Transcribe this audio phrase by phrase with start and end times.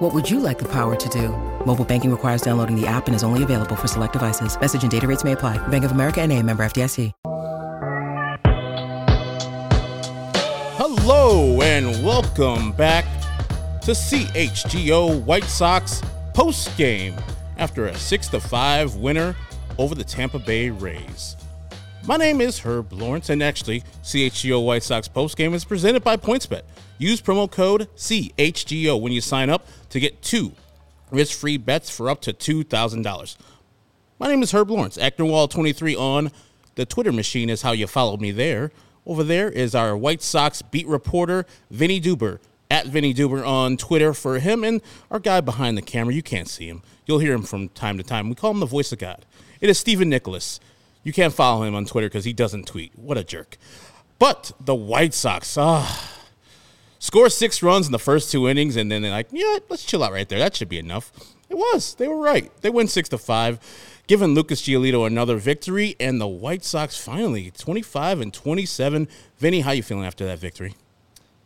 [0.00, 1.28] What would you like the power to do?
[1.66, 4.58] Mobile banking requires downloading the app and is only available for select devices.
[4.58, 5.58] Message and data rates may apply.
[5.68, 7.12] Bank of America and a member FDIC.
[10.78, 13.04] Hello and welcome back
[13.82, 16.00] to CHGO White Sox
[16.32, 17.14] post game
[17.58, 19.36] after a 6 to 5 winner
[19.76, 21.36] over the Tampa Bay Rays.
[22.06, 26.16] My name is Herb Lawrence, and actually, CHGO White Sox post game is presented by
[26.16, 26.62] PointsBet.
[27.00, 30.52] Use promo code CHGO when you sign up to get two
[31.10, 33.36] risk free bets for up to $2,000.
[34.18, 36.30] My name is Herb Lawrence, Actonwall23 on
[36.74, 38.70] the Twitter machine is how you follow me there.
[39.06, 42.38] Over there is our White Sox beat reporter, Vinnie Duber,
[42.70, 46.12] at Vinnie Duber on Twitter for him and our guy behind the camera.
[46.12, 46.82] You can't see him.
[47.06, 48.28] You'll hear him from time to time.
[48.28, 49.24] We call him the voice of God.
[49.62, 50.60] It is Stephen Nicholas.
[51.02, 52.92] You can't follow him on Twitter because he doesn't tweet.
[52.94, 53.56] What a jerk.
[54.18, 56.09] But the White Sox, ah,
[57.00, 60.04] score six runs in the first two innings, and then they're like, yeah, let's chill
[60.04, 60.38] out right there.
[60.38, 61.10] That should be enough.
[61.48, 61.94] It was.
[61.94, 62.52] They were right.
[62.60, 63.58] They win six to five,
[64.06, 69.08] giving Lucas Giolito another victory, and the White Sox finally 25 and 27.
[69.38, 70.76] Vinnie, how you feeling after that victory?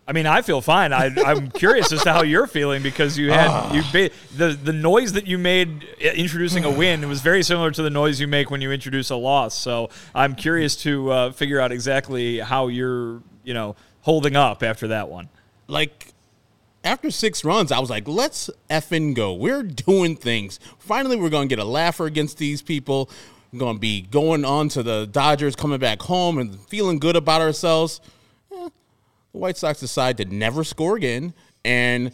[0.07, 0.93] I mean, I feel fine.
[0.93, 5.15] I, am curious as to how you're feeling because you had you the the noise
[5.15, 8.61] that you made introducing a win was very similar to the noise you make when
[8.61, 9.57] you introduce a loss.
[9.57, 14.89] So I'm curious to uh, figure out exactly how you're you know holding up after
[14.89, 15.31] that one.
[15.67, 16.12] Like
[16.84, 19.33] after six runs, I was like, let's effing go.
[19.33, 20.61] We're doing things.
[20.79, 23.11] Finally, we're going to get a laugher against these people.
[23.53, 27.17] We're going to be going on to the Dodgers, coming back home and feeling good
[27.17, 28.01] about ourselves.
[28.53, 28.69] Eh,
[29.33, 32.12] the White Sox decide to never score again and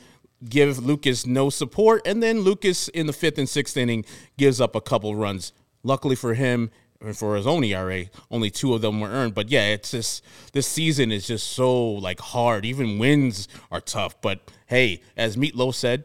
[0.48, 2.02] give Lucas no support.
[2.06, 4.04] And then Lucas in the fifth and sixth inning
[4.38, 5.52] gives up a couple runs.
[5.82, 9.34] Luckily for him, and for his own ERA, only two of them were earned.
[9.34, 12.64] But yeah, it's just this season is just so like hard.
[12.64, 14.20] Even wins are tough.
[14.20, 16.04] But hey, as Meatloaf said,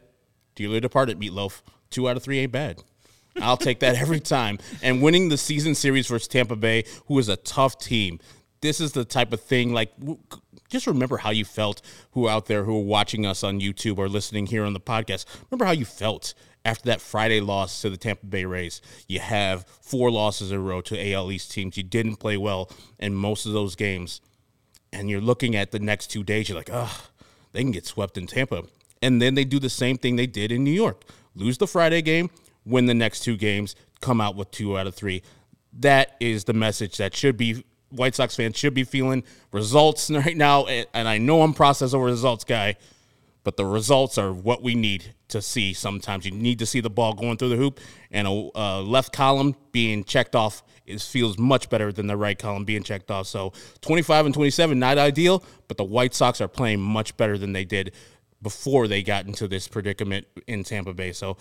[0.56, 2.82] dearly departed Meatloaf, two out of three ain't bad.
[3.42, 4.60] I'll take that every time.
[4.82, 8.20] And winning the season series versus Tampa Bay, who is a tough team.
[8.62, 9.92] This is the type of thing like
[10.70, 11.82] just remember how you felt
[12.12, 15.26] who out there who are watching us on YouTube or listening here on the podcast.
[15.50, 16.34] Remember how you felt
[16.66, 18.82] after that Friday loss to the Tampa Bay Rays.
[19.08, 21.78] You have four losses in a row to AL East teams.
[21.78, 24.20] You didn't play well in most of those games.
[24.92, 27.08] And you're looking at the next two days, you're like, oh,
[27.52, 28.64] they can get swept in Tampa.
[29.02, 31.06] And then they do the same thing they did in New York
[31.36, 32.30] lose the Friday game,
[32.66, 35.22] win the next two games, come out with two out of three.
[35.74, 40.36] That is the message that should be White Sox fans should be feeling results right
[40.36, 40.66] now.
[40.66, 42.78] And I know I'm process over results guy,
[43.44, 45.74] but the results are what we need to see.
[45.74, 47.80] Sometimes you need to see the ball going through the hoop,
[48.12, 52.64] and a left column being checked off is feels much better than the right column
[52.64, 53.28] being checked off.
[53.28, 57.54] So 25 and 27, not ideal, but the White Sox are playing much better than
[57.54, 57.92] they did
[58.42, 61.12] before they got into this predicament in Tampa Bay.
[61.12, 61.38] So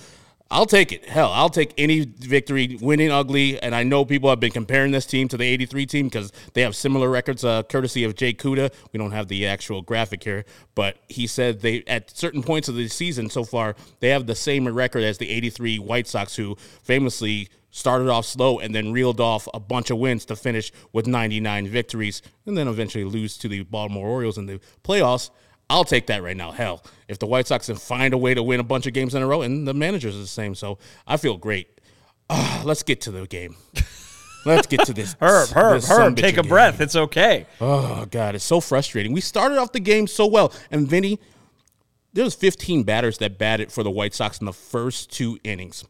[0.50, 1.08] I'll take it.
[1.08, 3.60] Hell, I'll take any victory, winning ugly.
[3.60, 6.62] And I know people have been comparing this team to the 83 team because they
[6.62, 8.72] have similar records, uh, courtesy of Jay Kuda.
[8.92, 10.44] We don't have the actual graphic here,
[10.74, 14.34] but he said they, at certain points of the season so far, they have the
[14.34, 19.20] same record as the 83 White Sox, who famously started off slow and then reeled
[19.20, 23.48] off a bunch of wins to finish with 99 victories and then eventually lose to
[23.48, 25.30] the Baltimore Orioles in the playoffs.
[25.70, 26.52] I'll take that right now.
[26.52, 29.14] Hell, if the White Sox can find a way to win a bunch of games
[29.14, 31.80] in a row, and the managers are the same, so I feel great.
[32.28, 33.56] Uh, let's get to the game.
[34.46, 35.16] Let's get to this.
[35.22, 36.50] Herb, Herb, this Herb, take a game.
[36.50, 36.78] breath.
[36.78, 37.46] It's okay.
[37.62, 39.12] Oh God, it's so frustrating.
[39.14, 41.18] We started off the game so well, and Vinnie,
[42.12, 45.84] there was 15 batters that batted for the White Sox in the first two innings.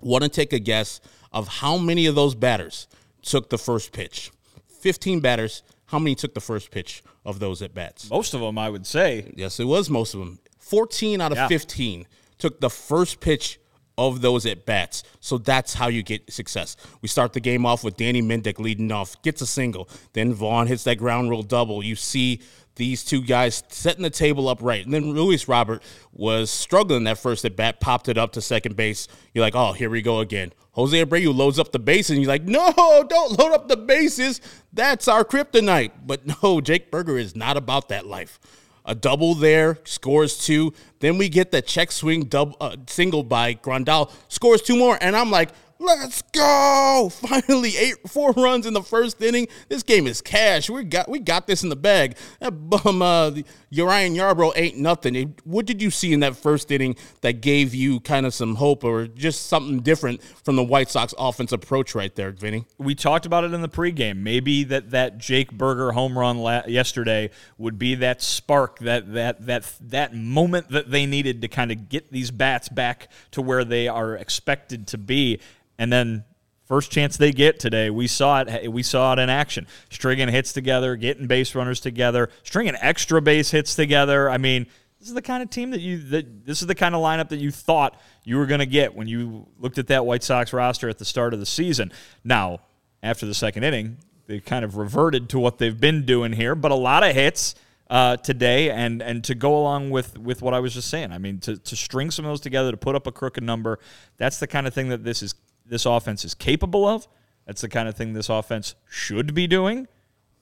[0.00, 1.00] Want to take a guess
[1.32, 2.88] of how many of those batters
[3.22, 4.32] took the first pitch?
[4.80, 5.62] 15 batters.
[5.86, 8.08] How many took the first pitch of those at bats.
[8.08, 9.32] Most of them, I would say.
[9.36, 10.38] Yes, it was most of them.
[10.60, 11.48] 14 out of yeah.
[11.48, 12.06] 15
[12.38, 13.58] took the first pitch
[13.98, 15.02] of those at bats.
[15.20, 16.76] So that's how you get success.
[17.02, 19.88] We start the game off with Danny Mendick leading off, gets a single.
[20.12, 21.82] Then Vaughn hits that ground rule double.
[21.82, 22.40] You see
[22.76, 24.84] these two guys setting the table up right.
[24.84, 25.82] And then Luis Robert
[26.12, 29.08] was struggling that first at bat, popped it up to second base.
[29.34, 30.52] You're like, oh, here we go again.
[30.72, 32.70] Jose Abreu loads up the base, and you're like, no,
[33.08, 34.40] don't load up the bases.
[34.72, 35.92] That's our kryptonite.
[36.06, 38.38] But no, Jake Burger is not about that life.
[38.84, 40.72] A double there, scores two.
[41.00, 44.96] Then we get the check swing double uh, single by Grandal, scores two more.
[45.00, 47.10] And I'm like, Let's go!
[47.12, 49.46] Finally, eight four runs in the first inning.
[49.68, 50.70] This game is cash.
[50.70, 52.16] We got we got this in the bag.
[52.40, 53.32] That bum, uh,
[53.76, 55.34] Ryan Yarbrough ain't nothing.
[55.44, 58.84] What did you see in that first inning that gave you kind of some hope,
[58.84, 62.64] or just something different from the White Sox offense approach right there, Vinnie?
[62.78, 64.18] We talked about it in the pregame.
[64.18, 69.44] Maybe that that Jake Burger home run la- yesterday would be that spark, that that
[69.44, 73.64] that that moment that they needed to kind of get these bats back to where
[73.64, 75.38] they are expected to be
[75.78, 76.24] and then
[76.66, 78.70] first chance they get today, we saw it.
[78.70, 79.66] We saw it in action.
[79.90, 84.28] Stringing hits together, getting base runners together, stringing extra base hits together.
[84.28, 84.66] I mean,
[84.98, 87.28] this is the kind of team that you that this is the kind of lineup
[87.28, 90.52] that you thought you were going to get when you looked at that White Sox
[90.52, 91.92] roster at the start of the season.
[92.24, 92.60] Now,
[93.02, 96.70] after the second inning, they kind of reverted to what they've been doing here, but
[96.70, 97.54] a lot of hits.
[97.88, 101.12] Uh, today and and to go along with with what I was just saying.
[101.12, 103.78] I mean, to, to string some of those together to put up a crooked number,
[104.16, 105.36] that's the kind of thing that this is
[105.68, 107.08] this offense is capable of.
[107.46, 109.86] That's the kind of thing this offense should be doing.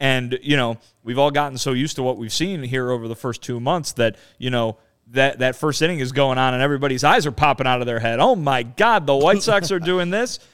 [0.00, 3.16] And, you know, we've all gotten so used to what we've seen here over the
[3.16, 4.78] first two months that, you know,
[5.08, 8.00] that, that first inning is going on and everybody's eyes are popping out of their
[8.00, 8.20] head.
[8.20, 10.38] Oh my God, the White Sox are doing this.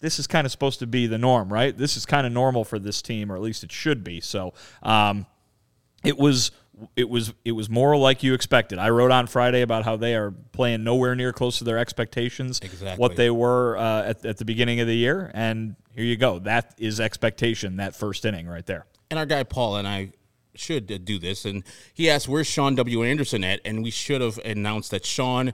[0.00, 1.78] This is kind of supposed to be the norm, right?
[1.78, 4.20] This is kind of normal for this team, or at least it should be.
[4.20, 5.26] So um,
[6.02, 6.50] it was
[6.96, 8.78] it was it was more like you expected.
[8.78, 12.60] I wrote on Friday about how they are playing nowhere near close to their expectations,
[12.62, 13.00] exactly.
[13.00, 16.38] what they were uh, at, at the beginning of the year, and here you go.
[16.38, 17.76] That is expectation.
[17.76, 18.86] That first inning right there.
[19.10, 20.12] And our guy Paul and I
[20.54, 21.64] should do this, and
[21.94, 23.02] he asked, "Where's Sean W.
[23.02, 25.52] Anderson at?" And we should have announced that Sean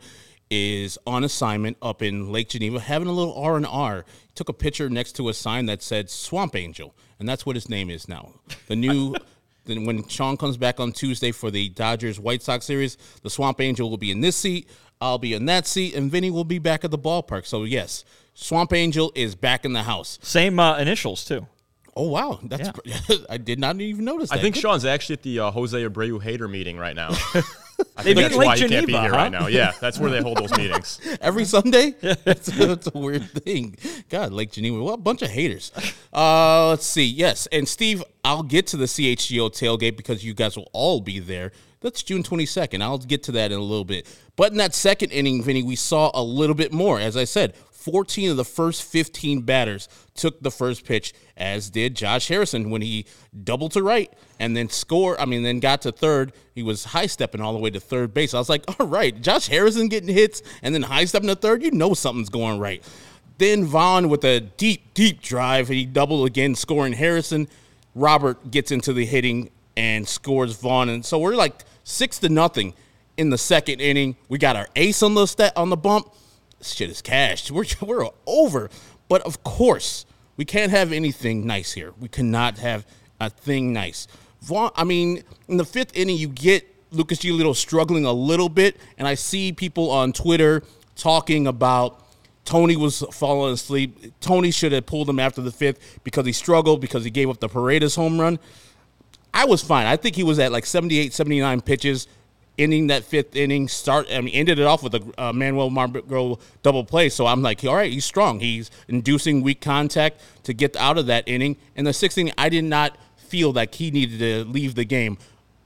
[0.50, 4.04] is on assignment up in Lake Geneva, having a little R and R.
[4.34, 7.68] Took a picture next to a sign that said Swamp Angel, and that's what his
[7.68, 8.32] name is now.
[8.66, 9.14] The new.
[9.68, 13.60] Then when Sean comes back on Tuesday for the Dodgers White Sox series, the Swamp
[13.60, 14.68] Angel will be in this seat.
[15.00, 17.46] I'll be in that seat, and Vinnie will be back at the ballpark.
[17.46, 18.04] So yes,
[18.34, 20.18] Swamp Angel is back in the house.
[20.22, 21.46] Same uh, initials too.
[21.94, 23.16] Oh wow, that's yeah.
[23.30, 24.30] I did not even notice.
[24.30, 24.38] That.
[24.38, 24.62] I think Good.
[24.62, 27.10] Sean's actually at the uh, Jose Abreu hater meeting right now.
[27.96, 29.16] I think that's why Geneva, he can't be here huh?
[29.16, 29.46] right now.
[29.46, 31.90] Yeah, that's where they hold those meetings every Sunday.
[32.00, 33.76] that's, that's, a weird thing.
[34.08, 35.72] God, Lake Geneva, what a bunch of haters.
[36.12, 37.04] Uh, let's see.
[37.04, 41.18] Yes, and Steve, I'll get to the CHGO tailgate because you guys will all be
[41.18, 41.52] there.
[41.80, 42.82] That's June 22nd.
[42.82, 44.06] I'll get to that in a little bit.
[44.34, 46.98] But in that second inning, Vinnie, we saw a little bit more.
[46.98, 51.94] As I said, 14 of the first 15 batters took the first pitch, as did
[51.94, 53.06] Josh Harrison when he
[53.44, 55.16] doubled to right and then scored.
[55.20, 56.32] I mean, then got to third.
[56.56, 58.34] He was high stepping all the way to third base.
[58.34, 61.62] I was like, all right, Josh Harrison getting hits and then high stepping to third.
[61.62, 62.82] You know something's going right.
[63.38, 65.68] Then Vaughn with a deep, deep drive.
[65.68, 67.46] He doubled again, scoring Harrison.
[67.94, 70.88] Robert gets into the hitting and scores Vaughn.
[70.88, 72.74] And so we're like six to nothing
[73.16, 74.16] in the second inning.
[74.28, 76.12] We got our ace on the stat on the bump
[76.62, 77.50] shit is cashed.
[77.50, 78.70] We're, we're over.
[79.08, 80.04] But of course,
[80.36, 81.92] we can't have anything nice here.
[81.98, 82.86] We cannot have
[83.20, 84.06] a thing nice.
[84.42, 88.76] Vaughn, I mean, in the fifth inning, you get Lucas Giolito struggling a little bit,
[88.96, 90.62] and I see people on Twitter
[90.94, 92.04] talking about
[92.44, 94.12] Tony was falling asleep.
[94.20, 97.40] Tony should have pulled him after the fifth because he struggled because he gave up
[97.40, 98.38] the Paredes home run.
[99.34, 99.86] I was fine.
[99.86, 102.08] I think he was at like 78, 79 pitches
[102.58, 104.08] ending that fifth inning, start.
[104.10, 107.08] I mean, ended it off with a uh, Manuel Margot double play.
[107.08, 108.40] So I'm like, all right, he's strong.
[108.40, 111.56] He's inducing weak contact to get out of that inning.
[111.76, 115.18] And the sixth inning, I did not feel like he needed to leave the game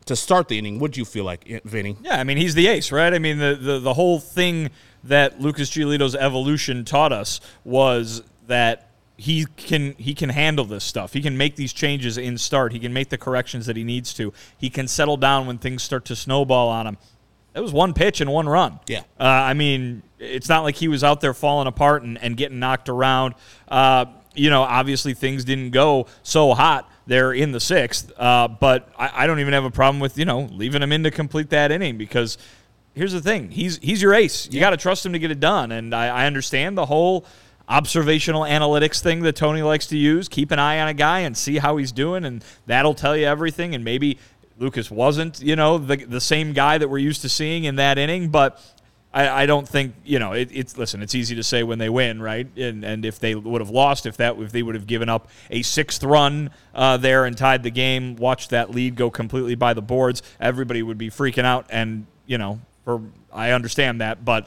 [0.07, 0.79] to start the inning.
[0.79, 1.97] What'd you feel like, Vinnie?
[2.03, 3.15] Yeah, I mean, he's the ace, right?
[3.15, 4.71] I mean, the the, the whole thing
[5.05, 8.89] that Lucas Giolito's evolution taught us was that
[9.23, 11.13] he can he can handle this stuff.
[11.13, 12.73] He can make these changes in start.
[12.73, 14.33] He can make the corrections that he needs to.
[14.59, 16.99] He can settle down when things start to snowball on him.
[17.55, 18.81] It was one pitch and one run.
[18.89, 19.03] Yeah.
[19.21, 22.59] Uh, I mean, it's not like he was out there falling apart and, and getting
[22.59, 23.35] knocked around.
[23.69, 28.89] Uh, you know, obviously things didn't go so hot there in the sixth, uh, but
[28.99, 31.51] I, I don't even have a problem with you know leaving him in to complete
[31.51, 32.39] that inning because
[32.93, 34.47] here's the thing: he's he's your ace.
[34.47, 34.63] You yeah.
[34.63, 37.25] got to trust him to get it done, and I, I understand the whole
[37.69, 40.29] observational analytics thing that Tony likes to use.
[40.29, 43.27] Keep an eye on a guy and see how he's doing, and that'll tell you
[43.27, 43.75] everything.
[43.75, 44.19] And maybe
[44.59, 47.99] Lucas wasn't, you know, the the same guy that we're used to seeing in that
[47.99, 48.61] inning, but.
[49.15, 51.03] I, I don't think you know it, it's listen.
[51.03, 52.47] It's easy to say when they win, right?
[52.57, 55.29] And and if they would have lost, if that if they would have given up
[55.51, 59.75] a sixth run uh, there and tied the game, watched that lead go completely by
[59.75, 61.67] the boards, everybody would be freaking out.
[61.69, 64.47] And you know, for I understand that, but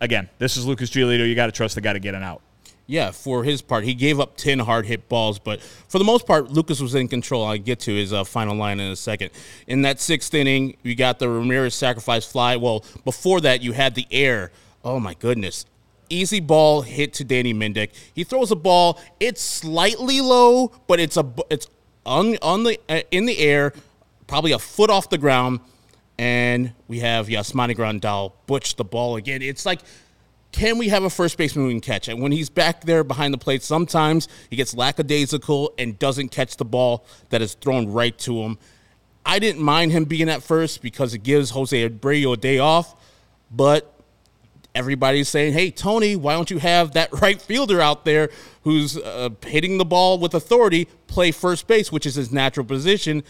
[0.00, 1.28] again, this is Lucas Giolito.
[1.28, 2.42] You got to trust the guy to get an out.
[2.86, 6.26] Yeah, for his part, he gave up 10 hard hit balls, but for the most
[6.26, 7.44] part, Lucas was in control.
[7.44, 9.30] I get to his uh, final line in a second.
[9.66, 12.56] In that sixth inning, you got the Ramirez sacrifice fly.
[12.56, 14.52] Well, before that, you had the air.
[14.82, 15.66] Oh, my goodness.
[16.08, 17.90] easy ball hit to Danny Mendick.
[18.14, 18.98] He throws a ball.
[19.20, 21.68] It's slightly low, but it's a it's
[22.06, 23.74] on on the uh, in the air,
[24.26, 25.60] probably a foot off the ground.
[26.18, 29.40] And we have Yasmani Grandal butch the ball again.
[29.40, 29.80] It's like
[30.52, 32.08] can we have a first baseman who can catch?
[32.08, 36.56] And when he's back there behind the plate, sometimes he gets lackadaisical and doesn't catch
[36.56, 38.58] the ball that is thrown right to him.
[39.26, 42.94] I didn't mind him being at first because it gives Jose Abreu a day off,
[43.50, 43.94] but
[44.74, 48.30] everybody's saying, hey, Tony, why don't you have that right fielder out there
[48.62, 53.22] who's uh, hitting the ball with authority play first base, which is his natural position?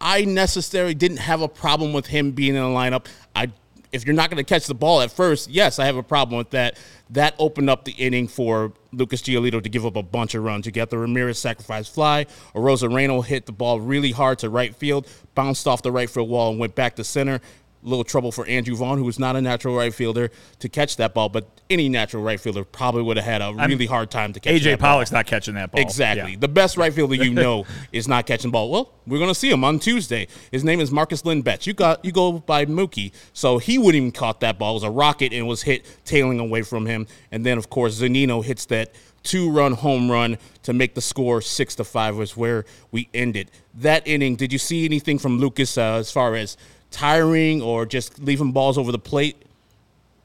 [0.00, 3.06] I necessarily didn't have a problem with him being in the lineup.
[3.34, 3.50] I
[3.92, 6.36] if you're not going to catch the ball at first, yes, I have a problem
[6.36, 6.78] with that.
[7.10, 10.66] That opened up the inning for Lucas Giolito to give up a bunch of runs.
[10.66, 12.26] You get the Ramirez sacrifice fly.
[12.54, 16.50] Arozarena hit the ball really hard to right field, bounced off the right field wall,
[16.50, 17.40] and went back to center
[17.82, 21.14] little trouble for Andrew Vaughn, who was not a natural right fielder, to catch that
[21.14, 21.28] ball.
[21.28, 24.40] But any natural right fielder probably would have had a really I'm, hard time to
[24.40, 24.60] catch.
[24.60, 25.18] AJ Pollock's ball.
[25.18, 25.80] not catching that ball.
[25.80, 26.32] Exactly.
[26.32, 26.38] Yeah.
[26.38, 28.70] The best right fielder you know is not catching the ball.
[28.70, 30.28] Well, we're going to see him on Tuesday.
[30.50, 31.66] His name is Markus Lynn Betts.
[31.66, 34.72] You got you go by Mookie, so he wouldn't even caught that ball.
[34.72, 37.06] It was a rocket and was hit tailing away from him.
[37.30, 38.92] And then of course Zunino hits that
[39.26, 44.06] two-run home run to make the score six to five was where we ended that
[44.06, 44.36] inning.
[44.36, 46.56] Did you see anything from Lucas uh, as far as
[46.90, 49.36] tiring or just leaving balls over the plate?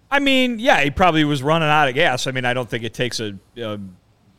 [0.10, 2.28] I mean, yeah, he probably was running out of gas.
[2.28, 3.80] I mean, I don't think it takes a, a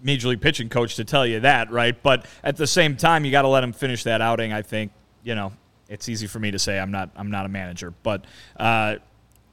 [0.02, 2.00] major league pitching coach to tell you that, right?
[2.02, 4.52] But at the same time, you got to let him finish that outing.
[4.52, 5.52] I think you know
[5.88, 8.24] it's easy for me to say I'm not I'm not a manager, but
[8.58, 8.96] uh,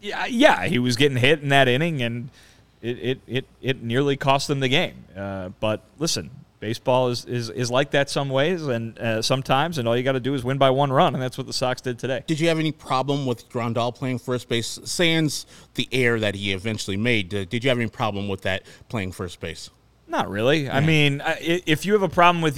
[0.01, 2.29] yeah, yeah, he was getting hit in that inning, and
[2.81, 5.05] it it it, it nearly cost them the game.
[5.15, 9.87] Uh, but listen, baseball is, is, is like that some ways and uh, sometimes, and
[9.87, 11.81] all you got to do is win by one run, and that's what the Sox
[11.81, 12.23] did today.
[12.27, 14.79] Did you have any problem with Grandal playing first base?
[14.83, 19.11] Sans the error that he eventually made, did you have any problem with that playing
[19.11, 19.69] first base?
[20.07, 20.65] Not really.
[20.65, 20.75] Yeah.
[20.75, 22.57] I mean, if you have a problem with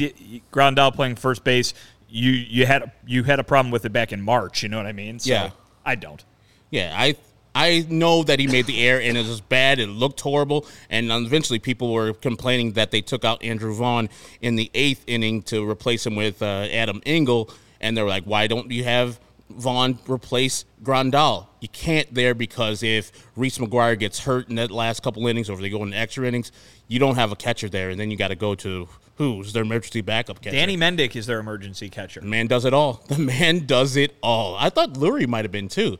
[0.51, 1.74] Grandal playing first base,
[2.08, 4.63] you you had you had a problem with it back in March.
[4.63, 5.20] You know what I mean?
[5.20, 5.50] So yeah.
[5.86, 6.24] I don't.
[6.70, 7.15] Yeah, I
[7.53, 9.79] I know that he made the air and it was bad.
[9.79, 10.65] It looked horrible.
[10.89, 14.10] And eventually people were complaining that they took out Andrew Vaughn
[14.41, 17.50] in the eighth inning to replace him with uh, Adam Engel.
[17.79, 21.48] And they were like, why don't you have Vaughn replace Grandal?
[21.60, 25.53] You can't there because if Reese McGuire gets hurt in that last couple innings or
[25.53, 26.51] if they go into extra innings,
[26.88, 27.89] you don't have a catcher there.
[27.89, 30.55] And then you got to go to who's their emergency backup catcher?
[30.55, 32.22] Danny Mendick is their emergency catcher.
[32.22, 33.03] The man does it all.
[33.08, 34.55] The man does it all.
[34.55, 36.00] I thought Leury might have been too.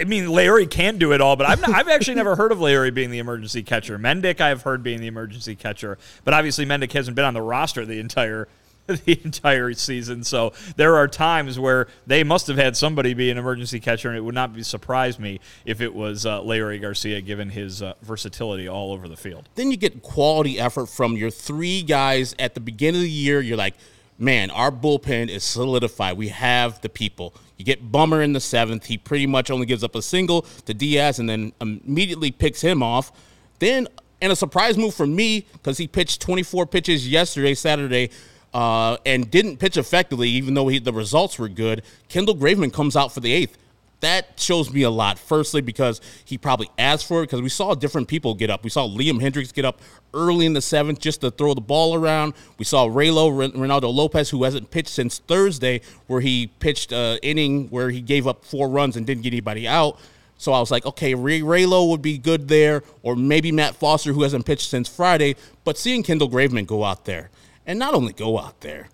[0.00, 2.58] I mean, Leury can do it all, but I've, not, I've actually never heard of
[2.58, 3.98] Leury being the emergency catcher.
[3.98, 7.86] Mendick, I've heard being the emergency catcher, but obviously Mendick hasn't been on the roster
[7.86, 8.48] the entire
[8.86, 10.24] the entire season.
[10.24, 14.16] So there are times where they must have had somebody be an emergency catcher, and
[14.16, 17.94] it would not be surprise me if it was uh, Leury Garcia, given his uh,
[18.02, 19.48] versatility all over the field.
[19.54, 23.40] Then you get quality effort from your three guys at the beginning of the year.
[23.40, 23.74] You're like,
[24.18, 26.16] man, our bullpen is solidified.
[26.16, 27.34] We have the people.
[27.56, 28.86] You get Bummer in the seventh.
[28.86, 32.82] He pretty much only gives up a single to Diaz and then immediately picks him
[32.82, 33.12] off.
[33.58, 33.88] Then,
[34.20, 38.10] and a surprise move for me because he pitched 24 pitches yesterday, Saturday,
[38.52, 41.82] uh, and didn't pitch effectively, even though he, the results were good.
[42.08, 43.56] Kendall Graveman comes out for the eighth
[44.04, 45.18] that shows me a lot.
[45.18, 48.64] Firstly, because he probably asked for it, because we saw different people get up.
[48.64, 49.80] We saw Liam Hendriks get up
[50.12, 52.34] early in the seventh just to throw the ball around.
[52.58, 57.68] We saw Raylo Reynaldo Lopez, who hasn't pitched since Thursday, where he pitched an inning
[57.68, 59.98] where he gave up four runs and didn't get anybody out.
[60.36, 64.12] So I was like, okay, Ray Raylo would be good there, or maybe Matt Foster,
[64.12, 65.36] who hasn't pitched since Friday.
[65.64, 67.30] But seeing Kendall Graveman go out there,
[67.66, 68.88] and not only go out there,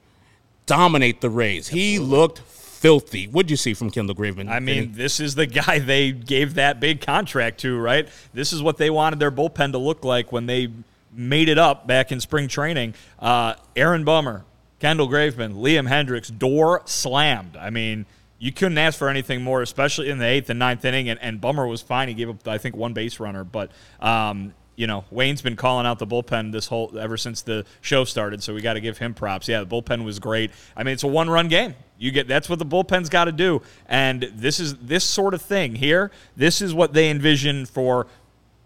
[0.67, 1.69] dominate the Rays.
[1.69, 2.41] He looked
[2.81, 3.27] filthy.
[3.27, 4.49] What'd you see from Kendall Graveman?
[4.49, 8.09] I mean, this is the guy they gave that big contract to, right?
[8.33, 10.69] This is what they wanted their bullpen to look like when they
[11.13, 12.95] made it up back in spring training.
[13.19, 14.47] Uh, Aaron Bummer,
[14.79, 17.55] Kendall Graveman, Liam Hendriks, door slammed.
[17.55, 18.07] I mean,
[18.39, 21.11] you couldn't ask for anything more, especially in the eighth and ninth inning.
[21.11, 22.09] And, and Bummer was fine.
[22.09, 23.45] He gave up, I think, one base runner.
[23.45, 27.67] But um, you know, Wayne's been calling out the bullpen this whole ever since the
[27.83, 29.47] show started, so we got to give him props.
[29.47, 30.51] Yeah, the bullpen was great.
[30.75, 31.75] I mean, it's a one-run game.
[32.01, 35.43] You get that's what the bullpen's got to do, and this is this sort of
[35.43, 36.11] thing here.
[36.35, 38.07] This is what they envision for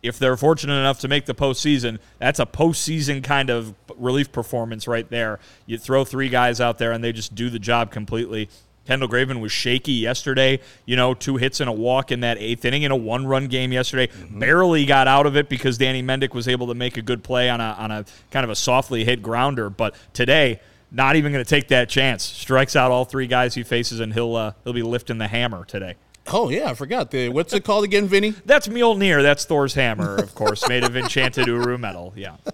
[0.04, 1.98] if they're fortunate enough to make the postseason.
[2.18, 5.40] That's a postseason kind of relief performance right there.
[5.66, 8.48] You throw three guys out there and they just do the job completely.
[8.86, 10.60] Kendall Graveman was shaky yesterday.
[10.84, 13.72] You know, two hits and a walk in that eighth inning in a one-run game
[13.72, 14.08] yesterday.
[14.08, 14.38] Mm-hmm.
[14.40, 17.48] Barely got out of it because Danny Mendick was able to make a good play
[17.48, 19.70] on a on a kind of a softly hit grounder.
[19.70, 20.60] But today,
[20.94, 22.22] not even going to take that chance.
[22.22, 25.64] Strikes out all three guys he faces, and he'll uh, he'll be lifting the hammer
[25.64, 25.96] today.
[26.28, 27.10] Oh yeah, I forgot.
[27.10, 28.30] The what's it called again, Vinnie?
[28.46, 29.22] That's Mjolnir.
[29.22, 32.12] That's Thor's hammer, of course, made of enchanted Uru metal.
[32.16, 32.36] Yeah.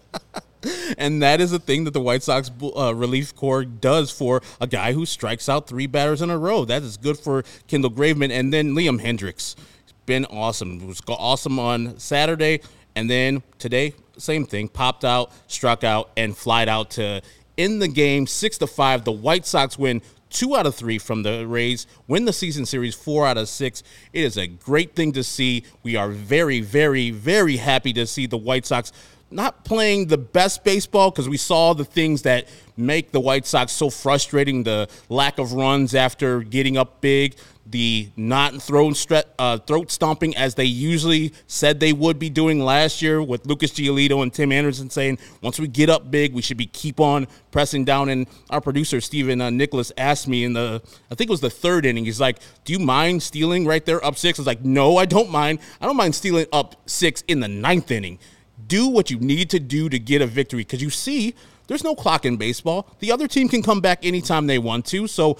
[0.99, 4.67] And that is a thing that the White Sox uh, relief corps does for a
[4.67, 6.67] guy who strikes out three batters in a row.
[6.67, 8.31] That is good for Kendall Graveman.
[8.31, 9.57] And then Liam Hendriks.
[10.05, 10.81] Been awesome.
[10.83, 12.61] It was awesome on Saturday.
[12.95, 14.69] And then today, same thing.
[14.69, 17.23] Popped out, struck out, and flied out to
[17.61, 19.05] end the game six to five.
[19.05, 22.95] The White Sox win two out of three from the Rays, win the season series
[22.95, 23.83] four out of six.
[24.12, 25.64] It is a great thing to see.
[25.83, 28.93] We are very, very, very happy to see the White Sox
[29.31, 33.73] not playing the best baseball because we saw the things that make the White Sox
[33.73, 37.37] so frustrating the lack of runs after getting up big,
[37.71, 42.61] the not throat, stre- uh, throat stomping as they usually said they would be doing
[42.61, 46.43] last year with Lucas Giolito and Tim Anderson saying once we get up big, we
[46.43, 48.09] should be keep on pressing down.
[48.09, 51.50] And our producer, Stephen uh, Nicholas, asked me in the, I think it was the
[51.50, 54.39] third inning, he's like, Do you mind stealing right there up six?
[54.39, 55.61] I was like, No, I don't mind.
[55.81, 58.19] I don't mind stealing up six in the ninth inning
[58.67, 61.35] do what you need to do to get a victory because you see
[61.67, 62.89] there's no clock in baseball.
[62.99, 65.07] The other team can come back anytime they want to.
[65.07, 65.39] So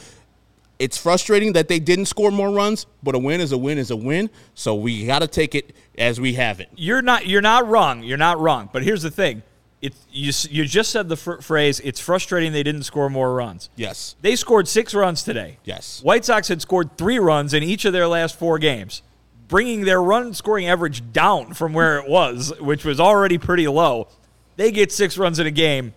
[0.80, 3.90] it's frustrating that they didn't score more runs, but a win is a win is
[3.90, 4.30] a win.
[4.54, 6.68] So we got to take it as we have it.
[6.75, 8.02] You're not you're not wrong.
[8.02, 8.68] You're not wrong.
[8.72, 9.42] But here's the thing.
[9.82, 13.70] It, you, you just said the fr- phrase, it's frustrating they didn't score more runs.
[13.76, 14.14] Yes.
[14.20, 15.56] They scored six runs today.
[15.64, 16.02] Yes.
[16.02, 19.02] White Sox had scored three runs in each of their last four games
[19.50, 24.08] bringing their run scoring average down from where it was, which was already pretty low.
[24.56, 25.92] They get six runs in a game.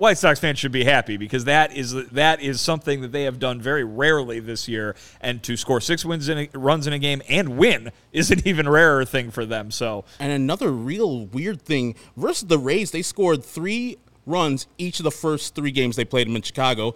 [0.00, 3.38] White Sox fans should be happy because that is that is something that they have
[3.38, 4.96] done very rarely this year.
[5.20, 8.40] And to score six wins in a, runs in a game and win is an
[8.46, 9.70] even rarer thing for them.
[9.70, 15.04] So, and another real weird thing versus the Rays, they scored three runs each of
[15.04, 16.94] the first three games they played them in Chicago,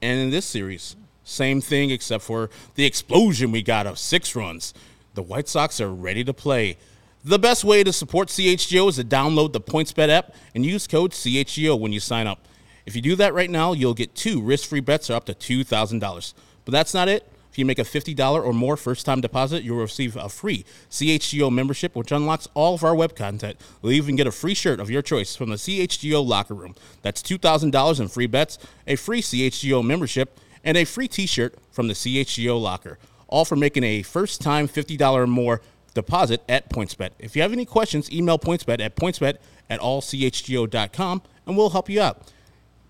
[0.00, 4.72] and in this series, same thing except for the explosion we got of six runs.
[5.12, 6.78] The White Sox are ready to play.
[7.26, 11.10] The best way to support CHGO is to download the PointsBet app and use code
[11.10, 12.46] CHGO when you sign up.
[12.86, 16.34] If you do that right now, you'll get two risk free bets up to $2,000.
[16.64, 17.28] But that's not it.
[17.50, 21.52] If you make a $50 or more first time deposit, you'll receive a free CHGO
[21.52, 23.60] membership, which unlocks all of our web content.
[23.82, 26.76] You'll even get a free shirt of your choice from the CHGO locker room.
[27.02, 31.88] That's $2,000 in free bets, a free CHGO membership, and a free t shirt from
[31.88, 35.60] the CHGO locker all for making a first time $50 or more
[35.96, 37.10] deposit at PointsBet.
[37.18, 42.00] If you have any questions, email PointsBet at pointsbet at allchgo.com and we'll help you
[42.00, 42.32] out.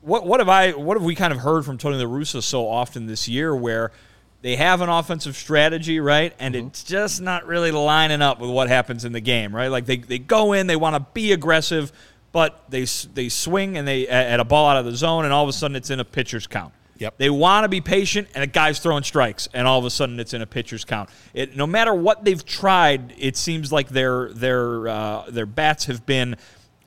[0.00, 2.68] What what have I what have we kind of heard from Tony La Russa so
[2.68, 3.92] often this year where
[4.40, 6.32] they have an offensive strategy, right?
[6.38, 6.68] And mm-hmm.
[6.68, 9.68] it's just not really lining up with what happens in the game, right?
[9.68, 11.92] Like they, they go in, they want to be aggressive,
[12.30, 12.84] but they
[13.14, 15.52] they swing and they at a ball out of the zone, and all of a
[15.52, 16.72] sudden it's in a pitcher's count.
[16.98, 17.14] Yep.
[17.18, 20.18] They want to be patient, and a guy's throwing strikes, and all of a sudden
[20.18, 21.10] it's in a pitcher's count.
[21.32, 26.06] It, no matter what they've tried, it seems like their their uh, their bats have
[26.06, 26.36] been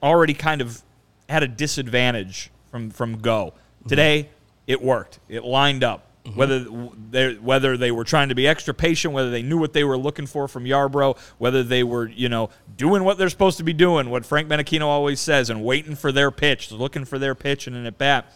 [0.03, 0.83] already kind of
[1.29, 3.53] had a disadvantage from from go.
[3.87, 4.29] Today,
[4.67, 5.19] it worked.
[5.27, 6.07] It lined up.
[6.25, 6.37] Mm-hmm.
[6.37, 6.65] Whether
[7.09, 9.97] they whether they were trying to be extra patient, whether they knew what they were
[9.97, 13.73] looking for from Yarbrough, whether they were you know doing what they're supposed to be
[13.73, 17.65] doing, what Frank Menechino always says, and waiting for their pitch, looking for their pitch
[17.65, 18.31] and an at bat,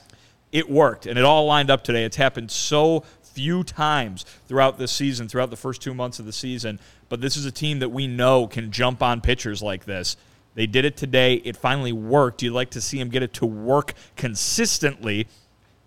[0.52, 2.06] it worked and it all lined up today.
[2.06, 6.34] It's happened so few times throughout this season, throughout the first two months of the
[6.34, 6.80] season.
[7.10, 10.18] But this is a team that we know can jump on pitchers like this
[10.56, 11.36] they did it today.
[11.36, 12.42] It finally worked.
[12.42, 15.28] You'd like to see him get it to work consistently.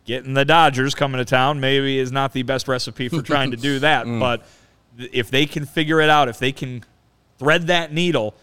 [0.04, 3.56] getting the Dodgers coming to town maybe is not the best recipe for trying to
[3.56, 4.04] do that.
[4.06, 4.46] But
[4.98, 6.84] if they can figure it out, if they can
[7.38, 8.34] thread that needle,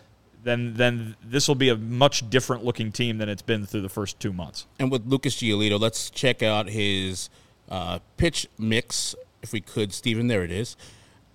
[0.43, 3.89] then then this will be a much different looking team than it's been through the
[3.89, 4.67] first two months.
[4.79, 7.29] And with Lucas Giolito, let's check out his
[7.67, 10.27] uh, pitch mix, if we could, Steven.
[10.27, 10.77] There it is.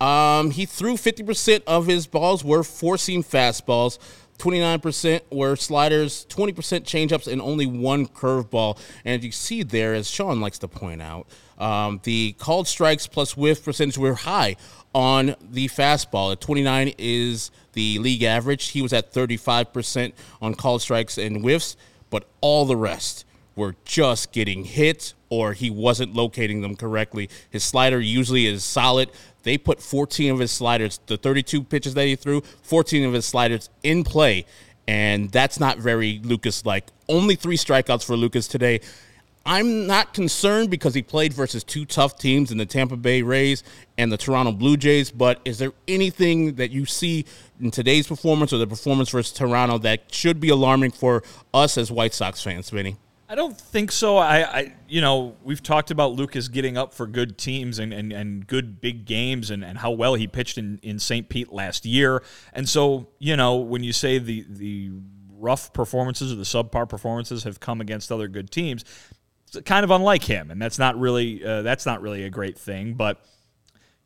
[0.00, 3.98] Um, he threw 50% of his balls were four seam fastballs,
[4.40, 8.78] 29% were sliders, 20% changeups, and only one curveball.
[9.04, 11.26] And you see there, as Sean likes to point out,
[11.58, 14.56] um, the called strikes plus whiff percentage were high
[14.94, 16.32] on the fastball.
[16.32, 18.68] At 29 is the league average.
[18.68, 21.76] He was at 35% on called strikes and whiffs,
[22.08, 23.24] but all the rest
[23.60, 27.28] were just getting hit or he wasn't locating them correctly.
[27.50, 29.10] His slider usually is solid.
[29.42, 33.26] They put 14 of his sliders, the 32 pitches that he threw, 14 of his
[33.26, 34.46] sliders in play.
[34.88, 36.86] And that's not very Lucas like.
[37.08, 38.80] Only three strikeouts for Lucas today.
[39.46, 43.62] I'm not concerned because he played versus two tough teams in the Tampa Bay Rays
[43.96, 45.10] and the Toronto Blue Jays.
[45.10, 47.24] But is there anything that you see
[47.60, 51.22] in today's performance or the performance versus Toronto that should be alarming for
[51.54, 52.96] us as White Sox fans, Vinnie?
[53.30, 54.16] I don't think so.
[54.16, 58.12] I, I, you know, we've talked about Lucas getting up for good teams and, and,
[58.12, 61.28] and good big games and, and how well he pitched in, in St.
[61.28, 62.24] Pete last year.
[62.52, 64.90] And so, you know, when you say the the
[65.38, 68.84] rough performances or the subpar performances have come against other good teams,
[69.46, 72.58] it's kind of unlike him, and that's not really uh, that's not really a great
[72.58, 72.94] thing.
[72.94, 73.24] But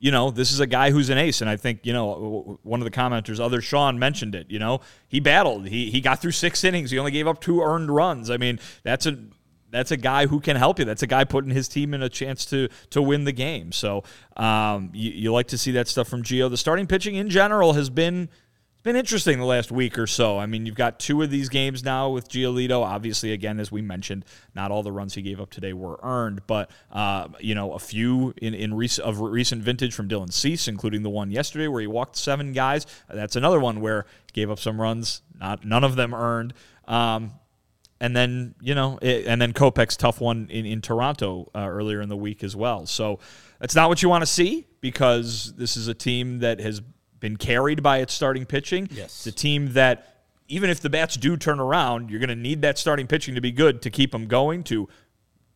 [0.05, 2.79] you know, this is a guy who's an ace, and I think you know one
[2.79, 4.51] of the commenters, other Sean mentioned it.
[4.51, 5.67] You know, he battled.
[5.67, 6.90] He he got through six innings.
[6.90, 8.29] He only gave up two earned runs.
[8.29, 9.17] I mean, that's a
[9.71, 10.85] that's a guy who can help you.
[10.85, 13.73] That's a guy putting his team in a chance to to win the game.
[13.73, 14.05] So
[14.37, 16.51] um, you, you like to see that stuff from Gio.
[16.51, 18.29] The starting pitching in general has been
[18.85, 20.38] been interesting the last week or so.
[20.38, 22.85] I mean, you've got two of these games now with Giolito.
[22.85, 26.47] Obviously, again, as we mentioned, not all the runs he gave up today were earned,
[26.47, 30.68] but uh, you know, a few in in rec- of recent vintage from Dylan Cease,
[30.68, 32.87] including the one yesterday where he walked seven guys.
[33.09, 36.53] That's another one where he gave up some runs, not none of them earned.
[36.87, 37.33] Um,
[38.01, 42.03] and then you know, it, and then Kopech's tough one in in Toronto uh, earlier
[42.03, 42.85] in the week as well.
[42.85, 43.18] So
[43.61, 46.83] that's not what you want to see because this is a team that has
[47.24, 48.87] been carried by its starting pitching.
[48.90, 49.06] Yes.
[49.06, 52.60] It's a team that even if the bats do turn around, you're going to need
[52.60, 54.87] that starting pitching to be good to keep them going to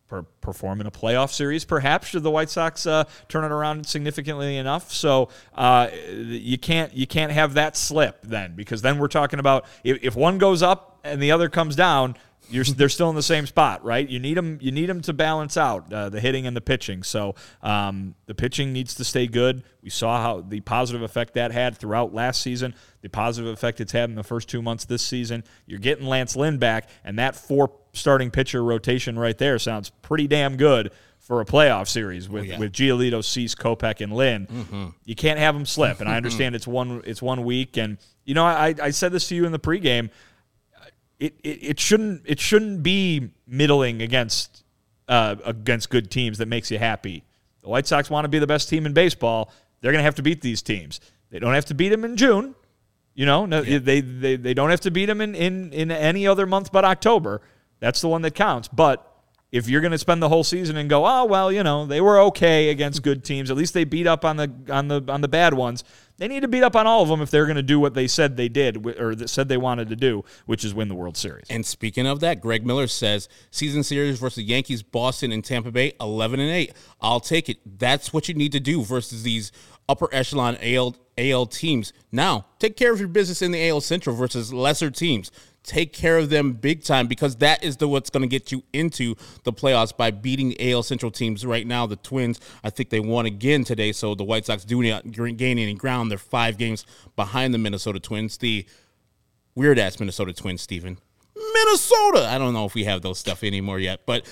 [0.07, 3.85] per- perform in a playoff series, perhaps should the White Sox uh, turn it around
[3.85, 4.91] significantly enough.
[4.91, 9.65] So uh, you can't you can't have that slip then because then we're talking about
[9.83, 12.17] if, if one goes up and the other comes down.
[12.49, 14.07] You're, they're still in the same spot, right?
[14.07, 14.57] You need them.
[14.61, 17.03] You need them to balance out uh, the hitting and the pitching.
[17.03, 19.63] So um, the pitching needs to stay good.
[19.81, 22.73] We saw how the positive effect that had throughout last season.
[23.01, 25.43] The positive effect it's had in the first two months this season.
[25.65, 30.27] You're getting Lance Lynn back, and that four starting pitcher rotation right there sounds pretty
[30.27, 30.91] damn good
[31.29, 32.57] for a playoff series with, yeah.
[32.57, 34.47] with Giolito, Cease, Kopech, and Lynn.
[35.05, 35.99] You can't have them slip.
[35.99, 37.77] And I understand it's one it's one week.
[37.77, 40.09] And you know, I, I said this to you in the pregame.
[41.19, 44.63] It, it, it shouldn't it shouldn't be middling against
[45.07, 47.23] uh, against good teams that makes you happy.
[47.61, 49.51] The White Sox want to be the best team in baseball.
[49.81, 51.01] They're going to have to beat these teams.
[51.29, 52.55] They don't have to beat them in June.
[53.15, 56.25] You know, no, they, they they don't have to beat them in, in in any
[56.25, 57.41] other month but October.
[57.79, 58.69] That's the one that counts.
[58.69, 59.05] But
[59.51, 61.99] if you're going to spend the whole season and go, oh well, you know, they
[61.99, 63.51] were okay against good teams.
[63.51, 65.83] At least they beat up on the on the on the bad ones.
[66.19, 67.93] They need to beat up on all of them if they're going to do what
[67.93, 70.95] they said they did or that said they wanted to do, which is win the
[70.95, 71.45] World Series.
[71.49, 75.93] And speaking of that, Greg Miller says season series versus Yankees, Boston, and Tampa Bay,
[75.99, 76.73] eleven and eight.
[76.99, 77.57] I'll take it.
[77.79, 79.53] That's what you need to do versus these
[79.87, 81.93] upper echelon AL AL teams.
[82.11, 85.31] Now, take care of your business in the AL Central versus lesser teams.
[85.63, 88.63] Take care of them big time because that is the what's going to get you
[88.73, 91.45] into the playoffs by beating AL Central teams.
[91.45, 94.81] Right now, the Twins, I think they won again today, so the White Sox do
[94.81, 96.09] not gain any ground.
[96.09, 98.37] They're five games behind the Minnesota Twins.
[98.37, 98.65] The
[99.53, 100.97] weird ass Minnesota Twins, Stephen.
[101.35, 102.27] Minnesota.
[102.29, 104.25] I don't know if we have those stuff anymore yet, but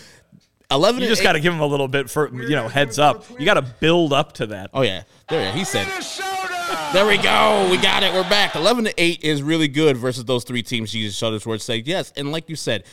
[0.72, 1.02] eleven.
[1.02, 3.26] You just got to give them a little bit for you know heads up.
[3.38, 4.70] You got to build up to that.
[4.74, 5.88] Oh yeah, there he said.
[6.94, 7.68] There we go.
[7.70, 8.14] We got it.
[8.14, 8.56] We're back.
[8.56, 10.92] Eleven to eight is really good versus those three teams.
[10.92, 12.86] Jesus Shuttlesworth said yes, and like you said,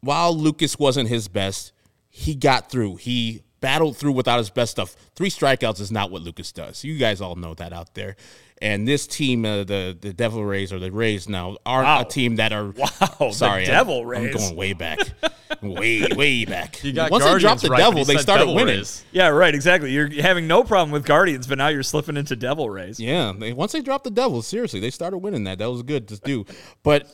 [0.00, 1.72] while Lucas wasn't his best,
[2.08, 2.96] he got through.
[2.96, 4.94] He battled through without his best stuff.
[5.16, 6.84] Three strikeouts is not what Lucas does.
[6.84, 8.14] You guys all know that out there.
[8.62, 12.00] And this team, uh, the the Devil Rays or the Rays now, are Wow.
[12.02, 12.88] a team that are Wow,
[13.18, 14.34] the Sorry, Devil I'm, Rays.
[14.34, 14.98] I'm going way back,
[15.62, 16.82] way way back.
[16.84, 18.76] You got Once they dropped the right, Devil, they started Devil winning.
[18.76, 19.04] Rays.
[19.12, 19.54] Yeah, right.
[19.54, 19.90] Exactly.
[19.92, 23.00] You're having no problem with Guardians, but now you're slipping into Devil Rays.
[23.00, 25.58] Yeah, they, once they dropped the Devil, seriously, they started winning that.
[25.58, 26.46] That was good to do.
[26.84, 27.10] But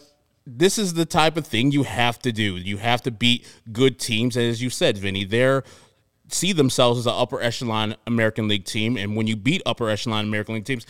[0.46, 2.57] this is the type of thing you have to do.
[2.57, 5.24] You have to beat good teams, as you said, Vinnie.
[5.24, 5.64] They're
[6.33, 10.24] see themselves as an upper echelon American League team, and when you beat upper echelon
[10.26, 10.87] American League teams,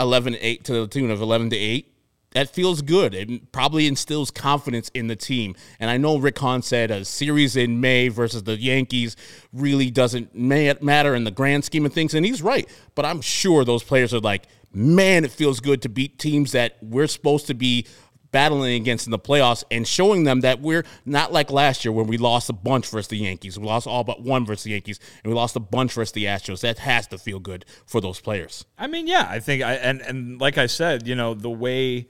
[0.00, 1.94] 11 to 8 to the tune of 11 to 8
[2.34, 3.14] that feels good.
[3.14, 5.54] It probably instills confidence in the team.
[5.78, 9.16] And I know Rick Hahn said a series in May versus the Yankees
[9.52, 12.12] really doesn't matter in the grand scheme of things.
[12.12, 12.68] And he's right.
[12.96, 16.76] But I'm sure those players are like, man, it feels good to beat teams that
[16.82, 17.86] we're supposed to be
[18.34, 22.08] battling against in the playoffs and showing them that we're not like last year when
[22.08, 23.56] we lost a bunch versus the Yankees.
[23.56, 26.24] We lost all but one versus the Yankees, and we lost a bunch versus the
[26.24, 26.62] Astros.
[26.62, 28.64] That has to feel good for those players.
[28.76, 32.08] I mean, yeah, I think, I, and and like I said, you know, the way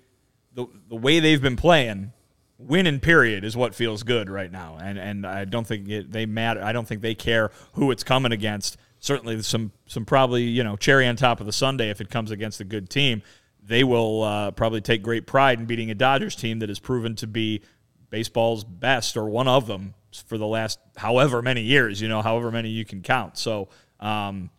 [0.54, 2.14] the the way they've been playing,
[2.56, 4.78] winning period is what feels good right now.
[4.80, 6.64] And and I don't think it, they matter.
[6.64, 8.78] I don't think they care who it's coming against.
[8.98, 12.30] Certainly, some some probably you know cherry on top of the sunday if it comes
[12.30, 13.20] against a good team.
[13.66, 17.16] They will uh, probably take great pride in beating a Dodgers team that has proven
[17.16, 17.62] to be
[18.10, 19.94] baseball's best or one of them
[20.26, 22.00] for the last however many years.
[22.00, 23.38] You know, however many you can count.
[23.38, 23.68] So.
[24.00, 24.50] Um,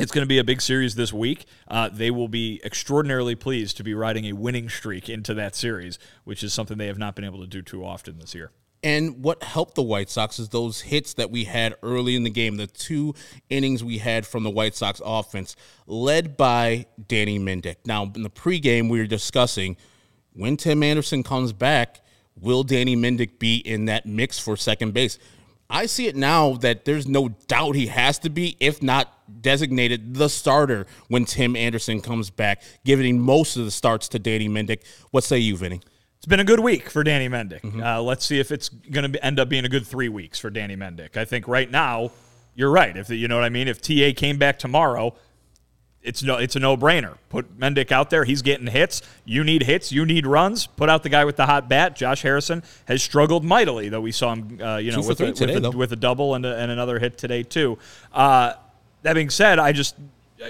[0.00, 1.46] it's going to be a big series this week.
[1.68, 6.00] Uh, they will be extraordinarily pleased to be riding a winning streak into that series,
[6.24, 8.50] which is something they have not been able to do too often this year.
[8.84, 12.30] And what helped the White Sox is those hits that we had early in the
[12.30, 13.14] game, the two
[13.48, 17.76] innings we had from the White Sox offense, led by Danny Mendick.
[17.86, 19.78] Now, in the pregame, we were discussing
[20.34, 22.02] when Tim Anderson comes back,
[22.38, 25.18] will Danny Mendick be in that mix for second base?
[25.70, 30.14] I see it now that there's no doubt he has to be, if not designated
[30.14, 34.80] the starter when Tim Anderson comes back, giving most of the starts to Danny Mendick.
[35.10, 35.80] What say you, Vinnie?
[36.24, 37.60] It's been a good week for Danny Mendick.
[37.60, 37.82] Mm-hmm.
[37.82, 40.48] Uh, let's see if it's going to end up being a good three weeks for
[40.48, 41.18] Danny Mendick.
[41.18, 42.12] I think right now,
[42.54, 42.96] you're right.
[42.96, 45.14] If you know what I mean, if TA came back tomorrow,
[46.00, 47.18] it's no it's a no brainer.
[47.28, 48.24] Put Mendick out there.
[48.24, 49.02] He's getting hits.
[49.26, 49.92] You need hits.
[49.92, 50.66] You need runs.
[50.66, 51.94] Put out the guy with the hot bat.
[51.94, 55.56] Josh Harrison has struggled mightily, though we saw him, uh, you know, with a, today,
[55.56, 57.76] with, a, with, a, double and, a, and another hit today too.
[58.14, 58.54] Uh,
[59.02, 59.94] that being said, I just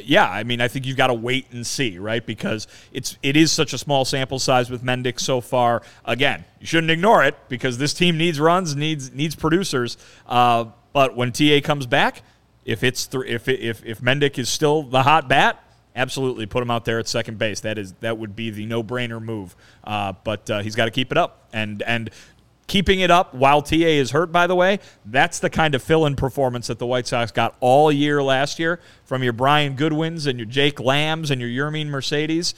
[0.03, 2.25] yeah, I mean, I think you've got to wait and see, right?
[2.25, 5.83] Because it's it is such a small sample size with Mendick so far.
[6.05, 9.97] Again, you shouldn't ignore it because this team needs runs, needs needs producers.
[10.27, 12.23] Uh, but when TA comes back,
[12.65, 15.63] if it's th- if if if Mendick is still the hot bat,
[15.95, 17.61] absolutely put him out there at second base.
[17.61, 19.55] That is that would be the no brainer move.
[19.83, 22.11] Uh, but uh, he's got to keep it up, and and
[22.67, 24.33] keeping it up while TA is hurt.
[24.33, 27.93] By the way, that's the kind of fill-in performance that the White Sox got all
[27.93, 32.55] year last year from your Brian Goodwins and your Jake Lambs and your Yermin Mercedes.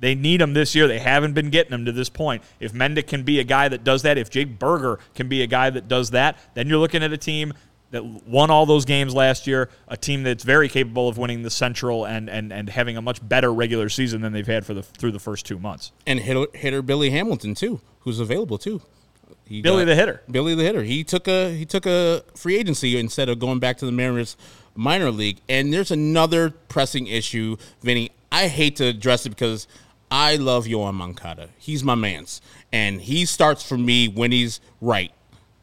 [0.00, 0.86] They need them this year.
[0.86, 2.42] They haven't been getting them to this point.
[2.60, 5.46] If Mendick can be a guy that does that, if Jake Burger can be a
[5.46, 7.54] guy that does that, then you're looking at a team
[7.92, 11.50] that won all those games last year, a team that's very capable of winning the
[11.50, 14.82] Central and and, and having a much better regular season than they've had for the
[14.82, 15.92] through the first two months.
[16.06, 18.82] And hitter, hitter Billy Hamilton too, who's available too.
[19.46, 20.22] He Billy got, the hitter.
[20.30, 20.82] Billy the hitter.
[20.82, 24.36] He took a he took a free agency instead of going back to the Mariners
[24.74, 25.38] minor league.
[25.48, 28.10] And there's another pressing issue, Vinnie.
[28.32, 29.68] I hate to address it because
[30.10, 31.48] I love Yoan Moncada.
[31.58, 32.40] He's my man's,
[32.72, 35.12] and he starts for me when he's right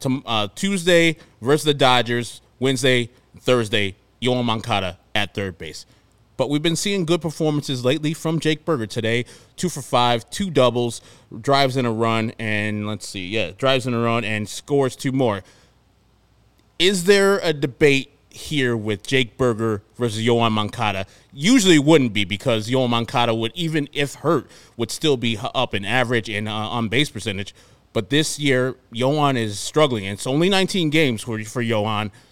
[0.02, 5.86] to, uh, Tuesday versus the Dodgers, Wednesday, Thursday, Yoan Moncada at third base.
[6.36, 9.26] But we've been seeing good performances lately from Jake Burger today.
[9.56, 11.02] Two for five, two doubles,
[11.42, 15.12] drives in a run, and let's see, yeah, drives in a run and scores two
[15.12, 15.44] more.
[16.80, 21.06] Is there a debate here with Jake Burger versus Yoan Moncada?
[21.32, 25.86] Usually wouldn't be because Yoan Moncada would, even if hurt, would still be up in
[25.86, 27.54] average and uh, on base percentage.
[27.94, 30.06] But this year, Yoan is struggling.
[30.06, 31.62] It's only 19 games for, for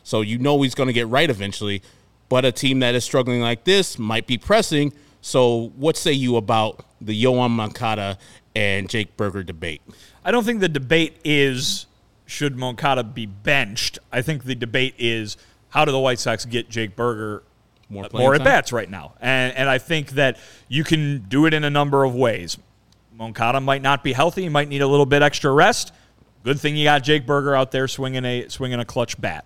[0.04, 1.84] so you know he's going to get right eventually.
[2.32, 4.94] But a team that is struggling like this might be pressing.
[5.20, 8.17] So, what say you about the Yoan Moncada
[8.56, 9.82] and Jake Burger debate?
[10.24, 11.88] I don't think the debate is
[12.26, 14.00] should Moncada be benched.
[14.13, 15.36] I think the debate is
[15.72, 17.44] how do the White Sox get Jake Burger
[17.89, 19.12] more, more at bats right now?
[19.20, 20.39] And and I think that
[20.70, 22.58] you can do it in a number of ways.
[23.13, 24.44] Moncada might not be healthy.
[24.44, 25.91] He might need a little bit extra rest.
[26.46, 29.46] Good thing you got Jake Burger out there swinging a swinging a clutch bat.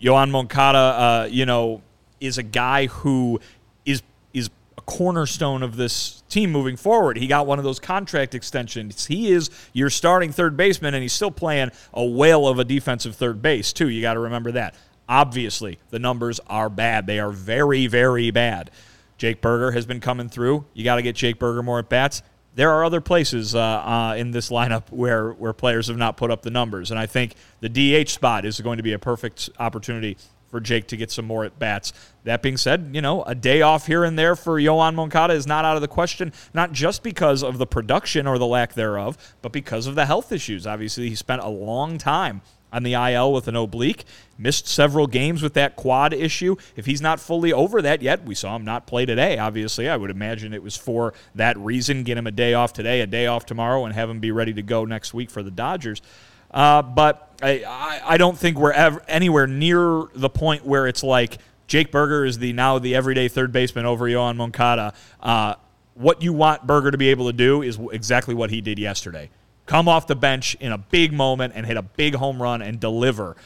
[0.00, 1.82] Yoan Moncada, uh, you know,
[2.20, 3.40] is a guy who
[3.84, 4.02] is
[4.32, 7.16] is a cornerstone of this team moving forward.
[7.16, 9.06] He got one of those contract extensions.
[9.06, 13.16] He is your starting third baseman, and he's still playing a whale of a defensive
[13.16, 13.88] third base too.
[13.88, 14.74] You got to remember that.
[15.08, 17.06] Obviously, the numbers are bad.
[17.06, 18.70] They are very, very bad.
[19.16, 20.66] Jake Burger has been coming through.
[20.74, 22.22] You got to get Jake Burger more at bats
[22.58, 26.28] there are other places uh, uh, in this lineup where, where players have not put
[26.28, 26.90] up the numbers.
[26.90, 30.16] And I think the DH spot is going to be a perfect opportunity
[30.50, 31.92] for Jake to get some more at bats.
[32.24, 35.46] That being said, you know, a day off here and there for Yoan Moncada is
[35.46, 39.16] not out of the question, not just because of the production or the lack thereof,
[39.42, 40.66] but because of the health issues.
[40.66, 44.04] Obviously, he spent a long time on the IL with an oblique,
[44.36, 46.56] missed several games with that quad issue.
[46.76, 49.88] If he's not fully over that yet, we saw him not play today, obviously.
[49.88, 52.02] I would imagine it was for that reason.
[52.02, 54.52] Get him a day off today, a day off tomorrow, and have him be ready
[54.54, 56.02] to go next week for the Dodgers.
[56.50, 61.38] Uh, but I, I, don't think we're ever anywhere near the point where it's like
[61.66, 64.94] Jake Burger is the now the everyday third baseman over Yoan Moncada.
[65.20, 65.54] Uh,
[65.94, 69.30] what you want Burger to be able to do is exactly what he did yesterday.
[69.66, 72.80] Come off the bench in a big moment and hit a big home run and
[72.80, 73.36] deliver.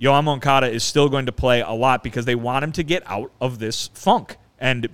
[0.00, 3.02] Yoan Moncada is still going to play a lot because they want him to get
[3.06, 4.36] out of this funk.
[4.58, 4.88] And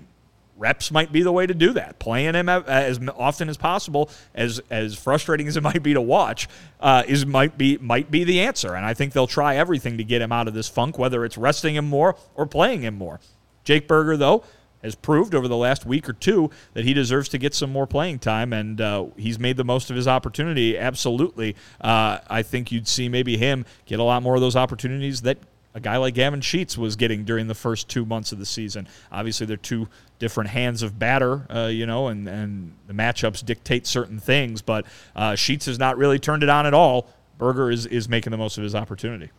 [0.60, 1.98] reps might be the way to do that.
[1.98, 6.48] Playing him as often as possible, as as frustrating as it might be to watch,
[6.78, 8.74] uh, is might be might be the answer.
[8.74, 11.36] And I think they'll try everything to get him out of this funk, whether it's
[11.36, 13.18] resting him more or playing him more.
[13.64, 14.44] Jake Burger, though,
[14.82, 17.86] has proved over the last week or two that he deserves to get some more
[17.86, 20.78] playing time, and uh, he's made the most of his opportunity.
[20.78, 25.22] Absolutely, uh, I think you'd see maybe him get a lot more of those opportunities
[25.22, 25.38] that
[25.74, 28.88] a guy like Gavin Sheets was getting during the first two months of the season.
[29.12, 33.86] Obviously, they're two different hands of batter, uh, you know, and, and the matchups dictate
[33.86, 37.08] certain things, but uh, Sheets has not really turned it on at all.
[37.38, 39.30] Burger is, is making the most of his opportunity.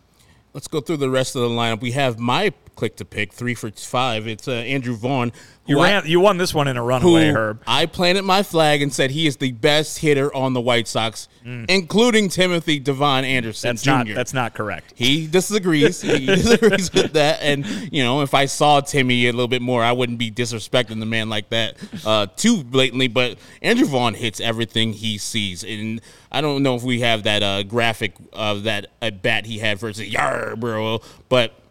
[0.54, 1.80] Let's go through the rest of the lineup.
[1.80, 4.26] We have my click to pick, three for five.
[4.26, 5.30] It's uh, Andrew Vaughn.
[5.66, 7.62] You ran, I, you won this one in a runaway, Herb.
[7.64, 11.28] I planted my flag and said he is the best hitter on the White Sox,
[11.46, 11.64] mm.
[11.70, 13.90] including Timothy Devon Anderson that's Jr.
[13.90, 14.94] Not, that's not correct.
[14.96, 16.02] He disagrees.
[16.02, 17.38] he disagrees with that.
[17.40, 20.98] And you know, if I saw Timmy a little bit more, I wouldn't be disrespecting
[20.98, 23.06] the man like that uh, too blatantly.
[23.06, 26.00] But Andrew Vaughn hits everything he sees, and
[26.32, 29.78] I don't know if we have that uh, graphic of that at bat he had
[29.78, 31.61] versus Yarbrough, but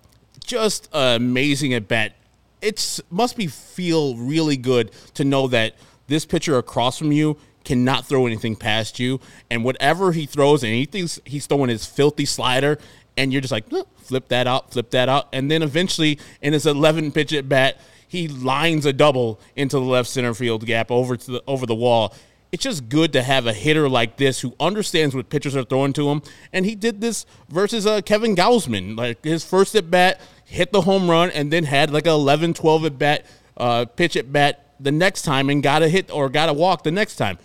[0.52, 2.14] just amazing at bat.
[2.62, 5.76] It must be feel really good to know that
[6.08, 10.74] this pitcher across from you cannot throw anything past you, and whatever he throws, and
[10.74, 12.78] he thinks he's throwing his filthy slider,
[13.16, 13.66] and you're just like
[13.98, 17.80] flip that out, flip that out, and then eventually in his 11 pitch at bat,
[18.06, 21.76] he lines a double into the left center field gap over to the over the
[21.76, 22.14] wall
[22.52, 25.94] it's just good to have a hitter like this who understands what pitchers are throwing
[25.94, 26.22] to him.
[26.52, 28.98] And he did this versus uh, Kevin Gausman.
[28.98, 30.20] Like his first at bat,
[30.52, 33.26] hit the home run, and then had like a 11 12 at bat,
[33.58, 36.84] uh, pitch at bat the next time and got a hit or got a walk
[36.84, 37.38] the next time.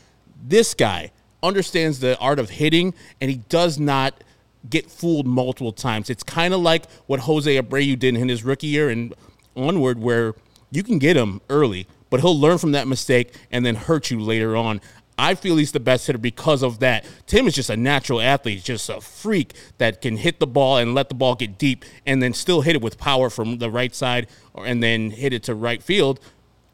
[0.43, 4.25] This guy understands the art of hitting, and he does not
[4.69, 6.11] get fooled multiple times.
[6.11, 9.15] It's kind of like what Jose Abreu did in his rookie year and
[9.55, 10.35] onward, where
[10.73, 14.21] you can get him early, but he'll learn from that mistake and then hurt you
[14.21, 14.81] later on.
[15.19, 17.05] I feel he's the best hitter because of that.
[17.27, 20.95] Tim is just a natural athlete, just a freak that can hit the ball and
[20.95, 23.95] let the ball get deep and then still hit it with power from the right
[23.95, 26.21] side or, and then hit it to right field.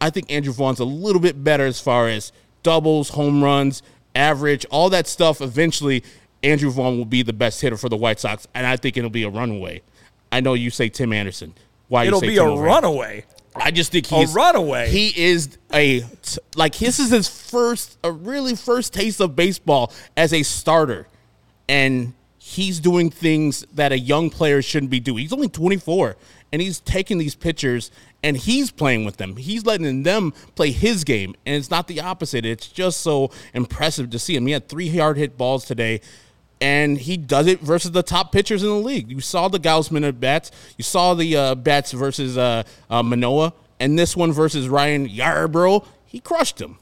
[0.01, 2.33] I think Andrew Vaughn's a little bit better as far as
[2.65, 3.83] doubles, home runs,
[4.15, 5.41] average, all that stuff.
[5.41, 6.03] Eventually,
[6.43, 9.11] Andrew Vaughn will be the best hitter for the White Sox, and I think it'll
[9.11, 9.83] be a runaway.
[10.33, 11.55] I know you say Tim Anderson.
[11.89, 13.25] Why you say it'll be Tim a runaway?
[13.55, 14.89] I just think he's a runaway.
[14.89, 16.05] He is a
[16.55, 21.07] like this is his first, a really first taste of baseball as a starter,
[21.69, 25.19] and he's doing things that a young player shouldn't be doing.
[25.19, 26.17] He's only 24,
[26.53, 27.91] and he's taking these pitchers
[28.23, 29.37] and he's playing with them.
[29.37, 32.45] He's letting them play his game, and it's not the opposite.
[32.45, 34.47] It's just so impressive to see him.
[34.47, 36.01] He had three hard hit balls today
[36.63, 39.11] and he does it versus the top pitchers in the league.
[39.11, 40.53] You saw the Gausman at bats.
[40.79, 45.85] You saw the uh, bats versus uh, uh, Manoah, and this one versus Ryan Yarbrough.
[46.07, 46.79] He crushed him.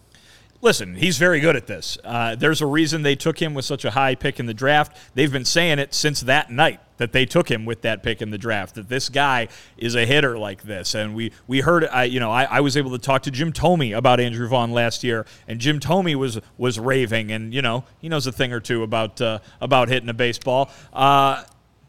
[0.62, 1.96] Listen, he's very good at this.
[2.04, 4.94] Uh, there's a reason they took him with such a high pick in the draft.
[5.14, 8.30] They've been saying it since that night that they took him with that pick in
[8.30, 8.74] the draft.
[8.74, 11.86] That this guy is a hitter like this, and we we heard.
[11.86, 14.70] I you know I, I was able to talk to Jim Thome about Andrew Vaughn
[14.70, 18.52] last year, and Jim Thome was was raving, and you know he knows a thing
[18.52, 20.70] or two about uh, about hitting a baseball.
[20.92, 21.42] Uh,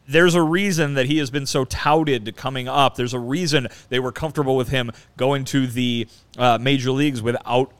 [0.08, 2.96] there's a reason that he has been so touted coming up.
[2.96, 6.08] There's a reason they were comfortable with him going to the
[6.38, 7.72] uh, major leagues without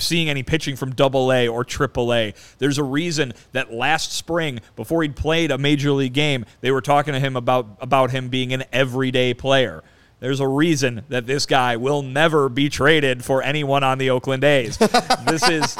[0.00, 2.34] seeing any pitching from double A or triple A.
[2.58, 6.80] There's a reason that last spring, before he'd played a major league game, they were
[6.80, 9.82] talking to him about, about him being an everyday player.
[10.20, 14.44] There's a reason that this guy will never be traded for anyone on the Oakland
[14.44, 14.76] A's.
[15.26, 15.76] this is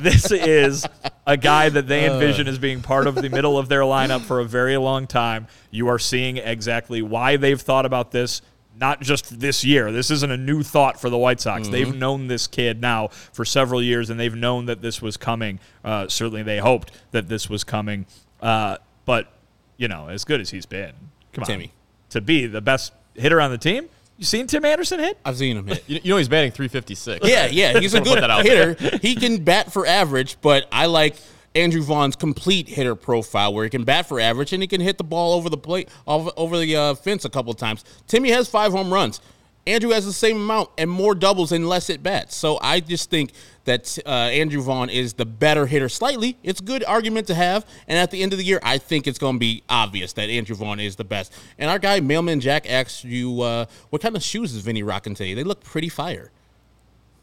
[0.00, 0.86] this is
[1.26, 2.50] a guy that they envision uh.
[2.50, 5.48] as being part of the middle of their lineup for a very long time.
[5.72, 8.42] You are seeing exactly why they've thought about this
[8.78, 9.92] not just this year.
[9.92, 11.62] This isn't a new thought for the White Sox.
[11.64, 11.72] Mm-hmm.
[11.72, 15.60] They've known this kid now for several years, and they've known that this was coming.
[15.84, 18.06] Uh, certainly, they hoped that this was coming.
[18.40, 19.32] Uh, but
[19.76, 20.92] you know, as good as he's been,
[21.32, 21.64] come Timmy.
[21.66, 21.70] on.
[22.10, 23.88] to be the best hitter on the team.
[24.16, 25.18] You seen Tim Anderson hit?
[25.24, 25.82] I've seen him hit.
[25.88, 27.28] You, you know he's batting 356.
[27.28, 28.98] Yeah, yeah, he's a good hitter.
[28.98, 31.16] He can bat for average, but I like
[31.54, 34.98] Andrew Vaughn's complete hitter profile, where he can bat for average and he can hit
[34.98, 37.84] the ball over the plate, over, the uh, fence a couple times.
[38.06, 39.20] Timmy has five home runs.
[39.66, 42.36] Andrew has the same amount and more doubles and less at bats.
[42.36, 43.32] So I just think
[43.64, 46.36] that uh, Andrew Vaughn is the better hitter slightly.
[46.42, 47.66] It's a good argument to have.
[47.88, 50.28] And at the end of the year, I think it's going to be obvious that
[50.28, 51.32] Andrew Vaughn is the best.
[51.58, 55.14] And our guy, Mailman Jack, asked you, uh, what kind of shoes is Vinny rocking
[55.14, 55.32] today?
[55.32, 56.30] They look pretty fire.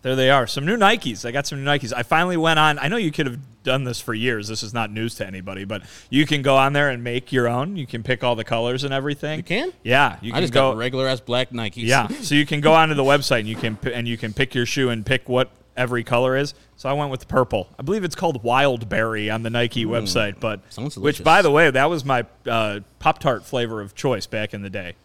[0.02, 0.48] There they are.
[0.48, 1.26] Some new Nikes.
[1.26, 1.94] I got some new Nikes.
[1.96, 2.80] I finally went on.
[2.80, 4.48] I know you could have done this for years.
[4.48, 7.48] This is not news to anybody, but you can go on there and make your
[7.48, 7.78] own.
[7.78, 9.38] You can pick all the colors and everything.
[9.38, 9.74] You can?
[9.84, 10.18] Yeah.
[10.22, 11.76] You I can just go got regular ass black Nikes.
[11.78, 12.08] Yeah.
[12.08, 14.66] So you can go onto the website and you can and you can pick your
[14.66, 16.54] shoe and pick what every color is.
[16.76, 17.70] So I went with purple.
[17.78, 20.62] I believe it's called Wildberry on the Nike website, but
[20.98, 24.64] which by the way, that was my uh, Pop Tart flavor of choice back in
[24.64, 24.96] the day.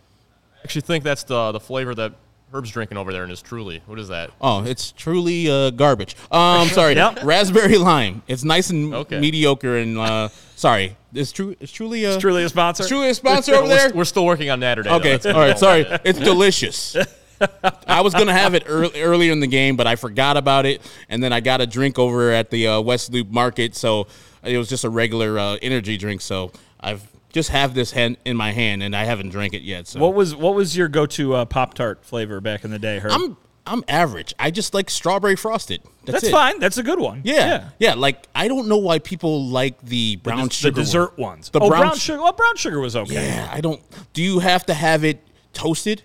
[0.55, 2.15] I actually think that's the the flavor that
[2.53, 3.83] Herb's drinking over there and it's Truly.
[3.87, 4.31] What is that?
[4.41, 6.17] Oh, it's truly uh, garbage.
[6.31, 7.25] Um, sorry, Yep.
[7.25, 8.23] raspberry lime.
[8.29, 9.19] It's nice and Okay.
[9.21, 10.97] mediocre and uh, sorry.
[11.13, 11.57] It's true.
[11.61, 12.83] It's truly a It's truly a sponsor.
[12.85, 13.93] it's truly a sponsor over We're, there.
[13.95, 14.91] we're still working on that today.
[14.91, 15.59] Okay, That's- all right.
[15.59, 16.97] Sorry, it's delicious.
[17.87, 20.81] I was gonna have it early, earlier in the game, but I forgot about it,
[21.11, 24.07] and then I got a drink over at the uh, West Loop Market, so
[24.43, 26.21] it was just a regular uh, energy drink.
[26.23, 27.03] So I've
[27.37, 29.87] just have this hand in my hand, and I haven't drank it yet.
[29.87, 32.79] So What was what was your go to uh, Pop Tart flavor back in the
[32.79, 33.13] day, Herb?
[33.13, 34.33] I'm I'm average.
[34.39, 35.83] I just like strawberry frosted.
[36.05, 36.31] That's, That's it.
[36.33, 36.61] fine.
[36.61, 37.21] That's a good one.
[37.25, 40.81] Yeah, yeah, Like I don't know why people like the The, brown des- sugar the
[40.81, 41.31] dessert one.
[41.33, 41.51] ones.
[41.51, 42.23] The oh, brown, brown, sugar.
[42.23, 43.15] Well, brown sugar was okay.
[43.27, 43.83] Yeah, I don't.
[44.15, 45.21] Do you have to have it
[45.53, 46.03] toasted?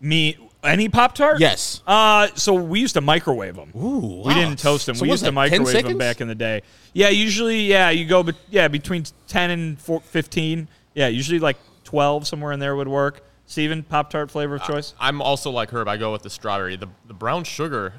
[0.00, 1.40] Me, any Pop Tart?
[1.40, 1.82] Yes.
[1.86, 3.70] Uh, so we used to microwave them.
[3.76, 4.94] Ooh, We didn't toast them.
[4.96, 5.98] So we used to that, 10 microwave them seconds?
[5.98, 6.62] back in the day.
[6.92, 10.68] Yeah, usually, yeah, you go, but yeah, between ten and four, fifteen.
[10.94, 13.22] Yeah, usually like twelve somewhere in there would work.
[13.46, 14.94] Steven, Pop Tart flavor of choice.
[15.00, 15.86] I'm also like Herb.
[15.88, 16.76] I go with the strawberry.
[16.76, 17.94] The the brown sugar,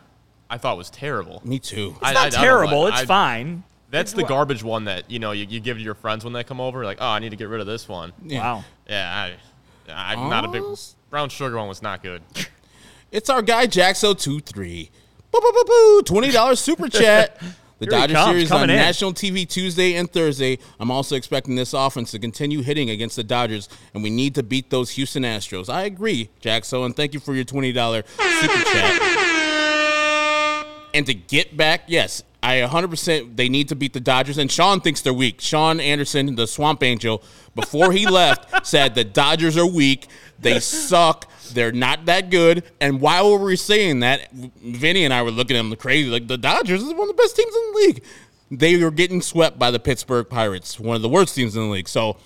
[0.49, 1.41] I thought was terrible.
[1.45, 1.95] Me too.
[2.01, 2.82] I- It's I- I not don't terrible.
[2.84, 3.64] like- it's I- fine.
[3.91, 6.43] That's the garbage one that you know you, you give to your friends when they
[6.43, 6.84] come over.
[6.86, 8.12] Like, oh, I need to get rid of this one.
[8.24, 8.41] Yeah.
[8.41, 8.64] Wow.
[8.88, 9.32] Yeah,
[9.88, 10.62] I, I'm not a big.
[11.10, 12.22] Brown sugar one was not good.
[13.12, 14.89] It's our guy Jaxo23.
[15.32, 16.01] Boo, boo, boo, boo.
[16.05, 17.39] $20 super chat.
[17.80, 18.76] The Here he Dodger comes, series on in.
[18.76, 20.60] national TV Tuesday and Thursday.
[20.80, 24.43] I'm also expecting this offense to continue hitting against the Dodgers, and we need to
[24.43, 25.70] beat those Houston Astros.
[25.74, 28.05] I agree, Jaxo, and thank you for your $20
[28.41, 29.01] super chat.
[30.93, 34.38] And to get back, yes, I 100% they need to beat the Dodgers.
[34.38, 35.41] And Sean thinks they're weak.
[35.41, 37.24] Sean Anderson, the Swamp Angel,
[37.55, 40.07] before he left, said the Dodgers are weak.
[40.42, 41.30] They suck.
[41.54, 42.64] They're not that good.
[42.80, 46.10] And while we were saying that, Vinny and I were looking at him crazy.
[46.10, 48.04] Like, the Dodgers is one of the best teams in the league.
[48.52, 51.70] They were getting swept by the Pittsburgh Pirates, one of the worst teams in the
[51.70, 51.88] league.
[51.88, 52.18] So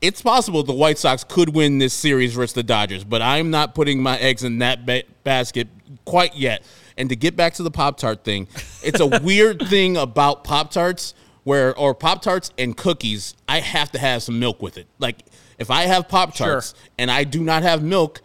[0.00, 3.74] it's possible the White Sox could win this series versus the Dodgers, but I'm not
[3.74, 5.68] putting my eggs in that ba- basket
[6.04, 6.62] quite yet.
[6.96, 8.48] And to get back to the Pop Tart thing,
[8.82, 13.92] it's a weird thing about Pop Tarts where, or Pop Tarts and cookies, I have
[13.92, 14.86] to have some milk with it.
[14.98, 15.18] Like
[15.58, 16.78] if I have Pop Tarts Sure.
[16.98, 18.20] and I do not have milk,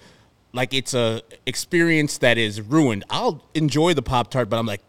[0.54, 3.04] like it's a experience that is ruined.
[3.10, 4.82] I'll enjoy the Pop Tart, but I'm like,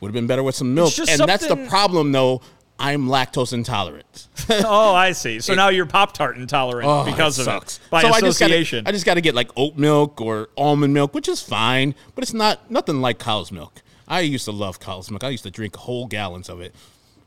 [0.00, 0.92] would have been better with some milk.
[1.08, 2.40] And that's the problem, though.
[2.82, 4.28] I'm lactose intolerant.
[4.48, 5.40] oh, I see.
[5.40, 7.76] So now you're Pop Tart intolerant Oh, because it of sucks.
[7.76, 8.86] it by so I just gotta- association.
[8.86, 12.24] I just got to get like oat milk or almond milk, which is fine, but
[12.24, 13.82] it's not nothing like cow's milk.
[14.08, 15.22] I used to love cow's milk.
[15.22, 16.74] I used to drink whole gallons of it.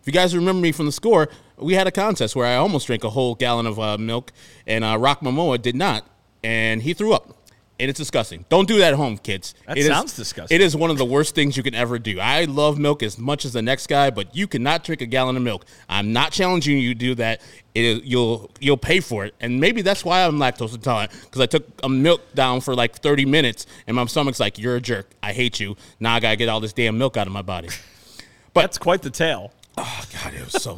[0.02, 2.88] If you guys remember me from the score, we had a contest where I almost
[2.88, 4.32] drank a whole gallon of uh, milk,
[4.68, 6.06] and uh, Rock Momoa did not,
[6.44, 7.38] and he threw up.
[7.80, 8.46] And it's disgusting.
[8.50, 9.56] Don't do that at home, kids.
[9.68, 10.56] That It is- sounds disgusting.
[10.56, 12.20] It is one of the worst things you can ever do.
[12.20, 15.36] I love milk as much as the next guy, but you cannot drink a gallon
[15.36, 15.66] of milk.
[15.90, 17.42] I'm not challenging you to do that.
[17.74, 21.42] It is, you'll you'll pay for it, and maybe that's why I'm lactose intolerant because
[21.42, 24.82] I took a milk down for like 30 minutes, and my stomach's like, "You're a
[24.82, 25.10] jerk.
[25.24, 25.76] I hate you.
[26.00, 27.70] Now I gotta get all this damn milk out of my body."
[28.54, 29.52] But That's quite the tale.
[29.80, 30.78] Oh God, it was so.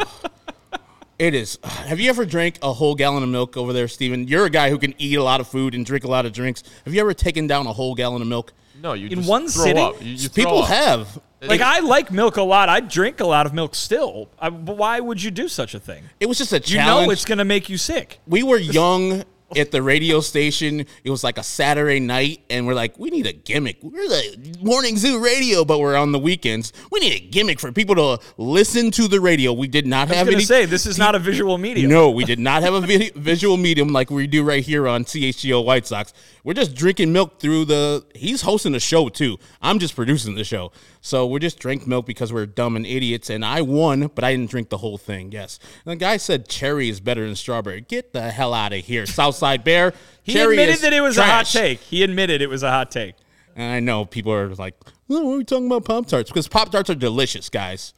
[1.17, 1.57] It is.
[1.63, 4.27] Have you ever drank a whole gallon of milk over there, Steven?
[4.27, 6.33] You're a guy who can eat a lot of food and drink a lot of
[6.33, 6.63] drinks.
[6.85, 8.53] Have you ever taken down a whole gallon of milk?
[8.81, 9.83] No, you In just one throw sitting?
[9.83, 10.01] up.
[10.01, 10.69] You, you People up.
[10.69, 11.19] have.
[11.41, 12.69] Like I like milk a lot.
[12.69, 14.29] I drink a lot of milk still.
[14.39, 16.03] I, but why would you do such a thing?
[16.19, 17.01] It was just a challenge.
[17.01, 18.19] You know it's going to make you sick.
[18.27, 19.23] we were young
[19.57, 20.85] at the radio station.
[21.03, 23.77] It was like a Saturday night, and we're like, we need a gimmick.
[23.81, 26.73] We're the morning zoo radio, but we're on the weekends.
[26.91, 29.53] We need a gimmick for people to listen to the radio.
[29.53, 30.43] We did not I was have any.
[30.43, 31.89] say this is not a visual medium.
[31.89, 35.05] No, we did not have a vid- visual medium like we do right here on
[35.05, 36.13] CHGO White Sox.
[36.43, 38.05] We're just drinking milk through the.
[38.15, 39.37] He's hosting the show too.
[39.61, 40.71] I'm just producing the show.
[41.01, 43.29] So we're just drink milk because we're dumb and idiots.
[43.29, 45.31] And I won, but I didn't drink the whole thing.
[45.31, 45.59] Yes.
[45.85, 47.81] And the guy said cherry is better than strawberry.
[47.81, 49.05] Get the hell out of here.
[49.05, 49.93] Southside Southside Bear.
[50.23, 51.79] He Cherry admitted that it was a hot take.
[51.81, 53.15] He admitted it was a hot take.
[53.55, 56.47] And I know people are like, oh, "Why are we talking about Pop Tarts?" Because
[56.47, 57.93] Pop Tarts are delicious, guys.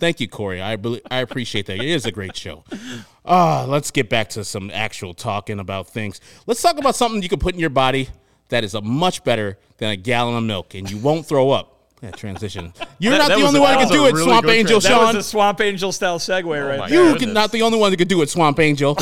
[0.00, 0.60] Thank you, Corey.
[0.60, 1.76] I bel- I appreciate that.
[1.76, 2.64] It is a great show.
[3.24, 6.20] Ah, let's get back to some actual talking about things.
[6.46, 8.08] Let's talk about something you can put in your body
[8.50, 11.74] that is a much better than a gallon of milk, and you won't throw up.
[12.02, 12.72] Yeah, transition.
[12.98, 14.44] You're That- not that the only a- one that that can do it, really Swamp
[14.46, 16.88] good Angel trans- That was a Swamp Angel style segue right my.
[16.88, 18.96] You are not the only one that could do it, Swamp Angel.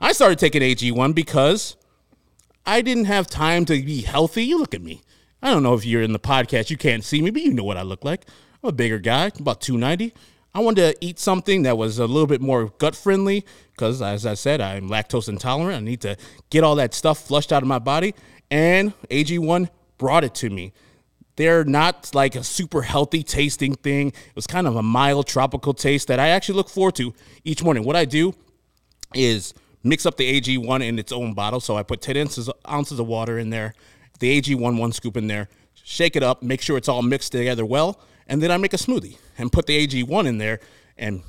[0.00, 1.76] I started taking AG1 because
[2.64, 4.44] I didn't have time to be healthy.
[4.44, 5.02] You look at me.
[5.42, 7.64] I don't know if you're in the podcast, you can't see me, but you know
[7.64, 8.24] what I look like.
[8.62, 10.14] I'm a bigger guy, about 290.
[10.54, 14.24] I wanted to eat something that was a little bit more gut friendly because, as
[14.24, 15.76] I said, I'm lactose intolerant.
[15.76, 16.16] I need to
[16.48, 18.14] get all that stuff flushed out of my body,
[18.50, 20.72] and AG1 brought it to me.
[21.36, 24.08] They're not like a super healthy tasting thing.
[24.08, 27.62] It was kind of a mild tropical taste that I actually look forward to each
[27.62, 27.84] morning.
[27.84, 28.34] What I do
[29.14, 31.60] is mix up the AG1 in its own bottle.
[31.60, 33.74] So I put 10 ounces, ounces of water in there,
[34.18, 37.64] the AG1 one scoop in there, shake it up, make sure it's all mixed together
[37.64, 40.60] well, and then I make a smoothie and put the AG1 in there.
[40.96, 41.22] And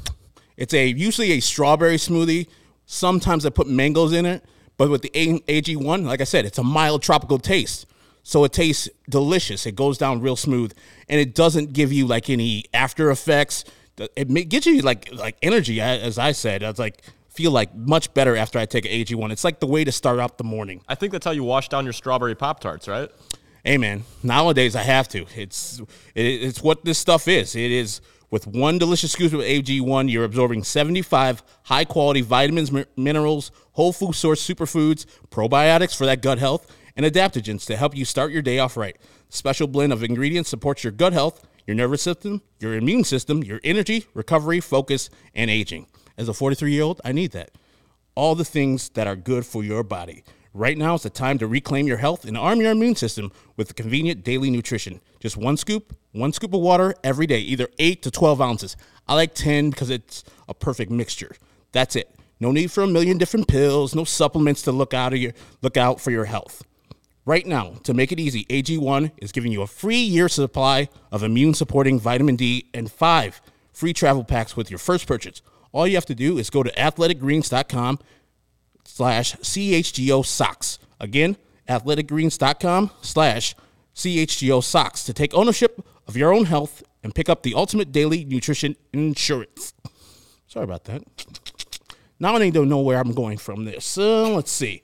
[0.58, 2.48] it's a usually a strawberry smoothie.
[2.86, 4.44] Sometimes I put mangoes in it,
[4.78, 7.88] but with the AG1, like I said, it's a mild tropical taste.
[8.24, 9.66] So it tastes delicious.
[9.66, 10.74] It goes down real smooth,
[11.10, 13.64] and it doesn't give you like any after effects.
[14.16, 16.64] It gives you like like energy, as I said.
[16.64, 19.32] I was like feel like much better after I take an AG1.
[19.32, 20.82] It's like the way to start out the morning.
[20.88, 23.10] I think that's how you wash down your strawberry pop tarts, right?
[23.64, 25.26] Hey man, nowadays I have to.
[25.36, 25.80] It's
[26.16, 27.56] it, it's what this stuff is.
[27.56, 28.02] It is
[28.32, 33.92] with one delicious scoop of AG1, you're absorbing 75 high quality vitamins, mi- minerals, whole
[33.92, 36.66] food source superfoods, probiotics for that gut health,
[36.96, 38.98] and adaptogens to help you start your day off right.
[39.30, 43.60] Special blend of ingredients supports your gut health, your nervous system, your immune system, your
[43.66, 45.88] energy, recovery, focus, and aging.
[46.18, 47.52] As a 43 year old, I need that
[48.16, 50.24] all the things that are good for your body.
[50.54, 53.76] Right now is the time to reclaim your health and arm your immune system with
[53.76, 55.00] convenient daily nutrition.
[55.20, 58.76] Just one scoop, one scoop of water every day, either 8 to 12 ounces.
[59.08, 61.36] I like 10 because it's a perfect mixture.
[61.72, 62.14] That's it.
[62.40, 65.32] No need for a million different pills, no supplements to look out of your
[65.62, 66.64] look out for your health.
[67.24, 71.24] Right now, to make it easy, AG1 is giving you a free year supply of
[71.24, 73.42] immune supporting vitamin D and five
[73.72, 75.42] free travel packs with your first purchase.
[75.72, 78.00] All you have to do is go to athleticgreens.com
[78.86, 80.80] slash CHGO Sox.
[81.00, 81.38] Again,
[81.70, 83.56] athleticgreens.com slash
[83.96, 88.26] CHGO Sox to take ownership of your own health and pick up the ultimate daily
[88.26, 89.74] nutrition insurance.
[90.48, 91.04] Sorry about that.
[92.20, 93.98] Now I to know where I'm going from this.
[93.98, 94.84] Uh, let's see.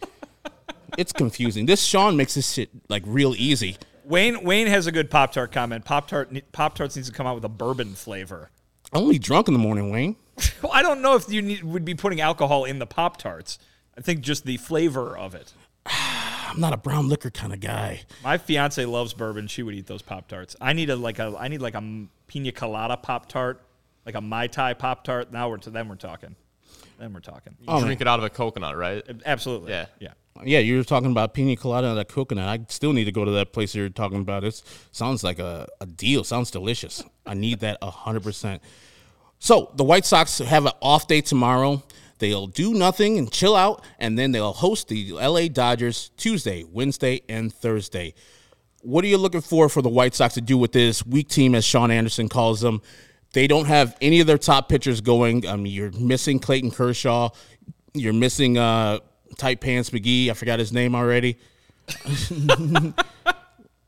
[0.98, 1.66] it's confusing.
[1.66, 3.78] This Sean makes this shit like real easy.
[4.04, 5.84] Wayne Wayne has a good Pop Tart comment.
[5.84, 8.50] Pop Tart Pop Tarts needs to come out with a bourbon flavor.
[8.94, 10.16] I'm only drunk in the morning, Wayne.
[10.62, 13.60] Well, I don't know if you need, would be putting alcohol in the Pop Tarts.
[13.98, 15.54] I think just the flavor of it.
[15.86, 18.02] I'm not a brown liquor kind of guy.
[18.24, 19.48] My fiance loves bourbon.
[19.48, 20.56] She would eat those Pop Tarts.
[20.62, 23.62] I need a like a I need like a pina colada Pop Tart,
[24.06, 25.32] like a mai tai Pop Tart.
[25.32, 26.36] Now we're to then we're talking.
[27.00, 27.56] Then we're talking.
[27.60, 29.04] You oh, drink it out of a coconut, right?
[29.26, 29.72] Absolutely.
[29.72, 29.86] Yeah.
[30.00, 30.14] Yeah.
[30.44, 32.48] Yeah, you were talking about pina colada and that coconut.
[32.48, 34.44] I still need to go to that place you're talking about.
[34.44, 34.62] It
[34.92, 36.24] sounds like a, a deal.
[36.24, 37.04] Sounds delicious.
[37.26, 38.60] I need that 100%.
[39.40, 41.84] So the White Sox have an off day tomorrow.
[42.20, 47.22] They'll do nothing and chill out, and then they'll host the LA Dodgers Tuesday, Wednesday,
[47.30, 48.16] and Thursday.
[48.82, 51.54] What are you looking for for the White Sox to do with this weak team,
[51.54, 52.82] as Sean Anderson calls them?
[53.34, 55.48] They don't have any of their top pitchers going.
[55.48, 57.30] I mean, you're missing Clayton Kershaw.
[57.94, 59.00] You're missing uh,
[59.38, 60.30] Tight Pants McGee.
[60.30, 61.38] I forgot his name already.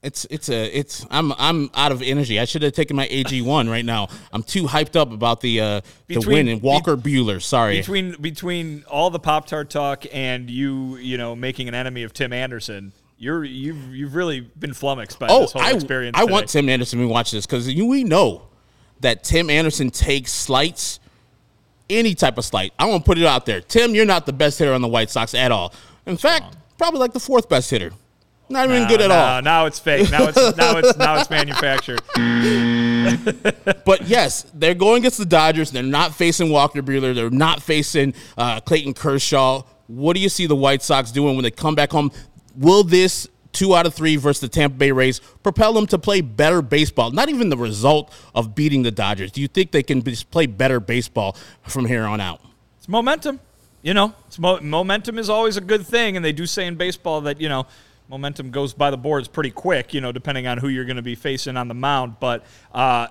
[0.01, 2.39] It's it's a it's I'm I'm out of energy.
[2.39, 4.07] I should have taken my AG one right now.
[4.31, 7.41] I'm too hyped up about the uh the win and Walker Buehler.
[7.41, 7.77] Sorry.
[7.77, 12.13] Between between all the Pop Tart talk and you, you know, making an enemy of
[12.13, 16.17] Tim Anderson, you're you've you've really been flummoxed by oh, this whole I experience.
[16.17, 16.31] I today.
[16.31, 18.43] want Tim Anderson to watch this because we know
[19.01, 21.01] that Tim Anderson takes slights,
[21.89, 22.71] any type of slight.
[22.79, 23.59] I want to put it out there.
[23.59, 25.73] Tim, you're not the best hitter on the White Sox at all.
[26.05, 27.91] In fact, probably like the fourth best hitter.
[28.49, 29.41] Not even good at No, all.
[29.41, 30.09] Now it's fake.
[30.09, 32.01] Now it's now it's now it's manufactured.
[33.85, 35.71] But yes, they're going against the Dodgers.
[35.71, 37.15] They're not facing Walker Buehler.
[37.15, 39.63] They're not facing uh, Clayton Kershaw.
[39.87, 42.11] What do you see the White Sox doing when they come back home?
[42.55, 46.21] Will this two out of three versus the Tampa Bay Rays propel them to play
[46.21, 47.09] better baseball?
[47.11, 49.31] Not even the result of beating the Dodgers.
[49.31, 51.35] Do you think they can just play better baseball
[51.67, 52.41] from here on out?
[52.77, 53.39] It's momentum.
[53.81, 56.75] You know, it's mo- momentum is always a good thing, and they do say in
[56.75, 57.65] baseball that you know
[58.09, 59.93] momentum goes by the boards pretty quick.
[59.93, 62.15] You know, depending on who you're going to be facing on the mound.
[62.19, 62.43] But
[62.73, 63.07] uh,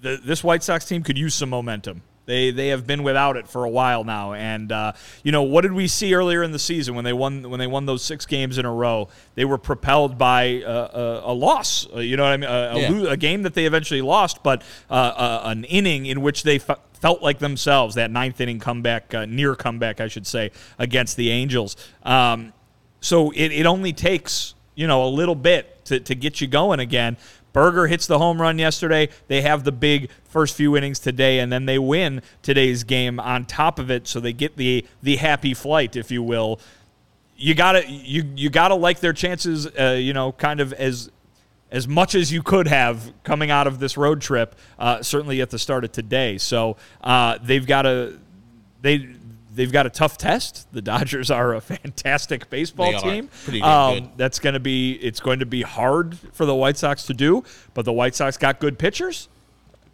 [0.00, 2.02] the, this White Sox team could use some momentum.
[2.30, 4.92] They they have been without it for a while now, and uh,
[5.24, 7.66] you know what did we see earlier in the season when they won when they
[7.66, 9.08] won those six games in a row?
[9.34, 11.88] They were propelled by uh, a, a, loss.
[11.92, 12.48] Uh, you know what I mean?
[12.48, 12.88] A, a, yeah.
[12.90, 16.56] lo- a, game that they eventually lost, but uh, uh, an inning in which they.
[16.56, 21.16] F- felt like themselves that ninth inning comeback, uh, near comeback, I should say, against
[21.16, 21.74] the Angels.
[22.02, 22.52] Um,
[23.00, 26.80] so it, it only takes you know a little bit to, to get you going
[26.80, 27.16] again.
[27.52, 29.08] Burger hits the home run yesterday.
[29.26, 33.44] They have the big first few innings today, and then they win today's game on
[33.44, 34.06] top of it.
[34.06, 36.60] So they get the the happy flight, if you will.
[37.36, 39.66] You gotta you you gotta like their chances.
[39.66, 41.10] Uh, you know, kind of as
[41.72, 44.54] as much as you could have coming out of this road trip.
[44.78, 46.38] Uh, certainly at the start of today.
[46.38, 48.16] So uh, they've got a
[48.82, 49.08] they
[49.54, 50.72] they've got a tough test.
[50.72, 53.28] The Dodgers are a fantastic baseball team.
[53.44, 57.04] Pretty um, that's going to be it's going to be hard for the White Sox
[57.06, 57.44] to do,
[57.74, 59.28] but the White Sox got good pitchers.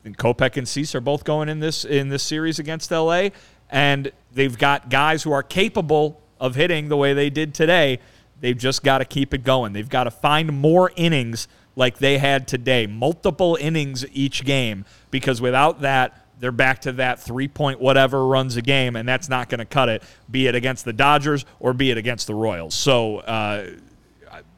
[0.04, 3.30] And Kopech and Cease are both going in this in this series against LA,
[3.70, 7.98] and they've got guys who are capable of hitting the way they did today.
[8.40, 9.72] They've just got to keep it going.
[9.72, 15.40] They've got to find more innings like they had today, multiple innings each game, because
[15.40, 19.48] without that, they're back to that three point whatever runs a game, and that's not
[19.48, 22.74] going to cut it, be it against the Dodgers or be it against the Royals.
[22.74, 23.70] So, uh,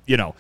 [0.07, 0.35] you know,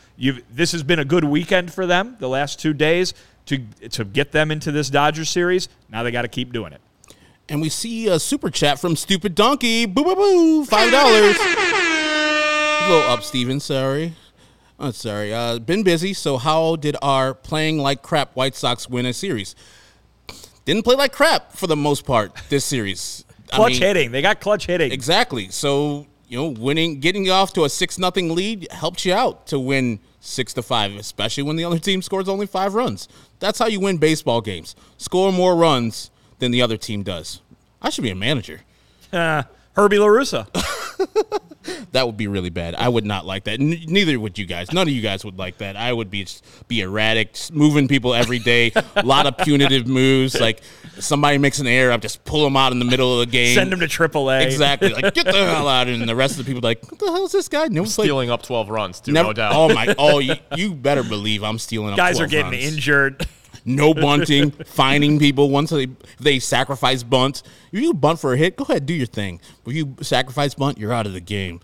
[0.50, 3.12] this has been a good weekend for them the last two days
[3.46, 3.58] to,
[3.90, 5.68] to get them into this Dodgers series.
[5.90, 6.80] Now they got to keep doing it.
[7.50, 9.86] And we see a super chat from Stupid Donkey.
[9.86, 10.66] Boo, boo, boo.
[10.66, 10.68] $5.
[12.88, 13.60] a little up, Steven.
[13.60, 14.14] Sorry.
[14.78, 15.32] Oh, sorry.
[15.32, 16.12] Uh, been busy.
[16.12, 19.54] So, how did our playing like crap White Sox win a series?
[20.68, 23.24] Didn't play like crap for the most part this series.
[23.50, 24.10] clutch I mean, hitting.
[24.12, 24.92] They got clutch hitting.
[24.92, 25.48] Exactly.
[25.48, 29.58] So, you know, winning getting off to a 6 nothing lead helps you out to
[29.58, 33.08] win 6 to 5, especially when the other team scores only 5 runs.
[33.38, 34.76] That's how you win baseball games.
[34.98, 37.40] Score more runs than the other team does.
[37.80, 38.60] I should be a manager.
[39.10, 39.42] Uh,
[39.72, 40.48] Herbie LaRussa.
[41.92, 42.74] that would be really bad.
[42.74, 43.60] I would not like that.
[43.60, 44.72] N- neither would you guys.
[44.72, 45.76] None of you guys would like that.
[45.76, 46.26] I would be
[46.66, 48.72] be erratic, moving people every day.
[48.96, 50.38] a lot of punitive moves.
[50.40, 50.60] Like
[50.98, 53.54] somebody makes an error, I just pull them out in the middle of the game.
[53.54, 54.44] Send them to AAA.
[54.44, 54.90] Exactly.
[54.90, 55.88] Like get the hell out.
[55.88, 57.68] And the rest of the people like, what the hell is this guy?
[57.68, 59.52] No stealing up twelve runs, too, never, no doubt.
[59.54, 59.94] Oh my!
[59.98, 61.96] Oh, you, you better believe I'm stealing.
[61.96, 62.74] Guys are getting runs.
[62.74, 63.26] injured
[63.68, 65.88] no bunting, finding people once they
[66.18, 67.42] they sacrifice bunt.
[67.70, 69.40] If you bunt for a hit, go ahead do your thing.
[69.66, 71.60] If you sacrifice bunt, you're out of the game.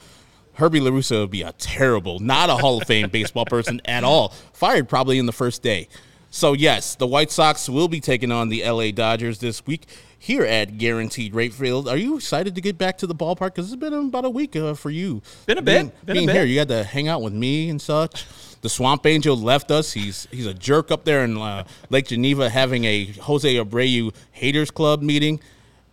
[0.55, 4.29] Herbie LaRussa would be a terrible, not a Hall of Fame baseball person at all.
[4.53, 5.89] Fired probably in the first day.
[6.31, 9.87] So yes, the White Sox will be taking on the LA Dodgers this week
[10.25, 11.87] here at Guaranteed Rate Field.
[11.87, 13.55] Are you excited to get back to the ballpark?
[13.55, 15.21] Because it's been about a week uh, for you.
[15.45, 15.75] Been a bit.
[15.75, 16.37] Being, been being a bit.
[16.37, 18.25] here, you had to hang out with me and such.
[18.63, 19.93] The Swamp Angel left us.
[19.93, 24.71] He's he's a jerk up there in uh, Lake Geneva having a Jose Abreu haters
[24.71, 25.41] club meeting.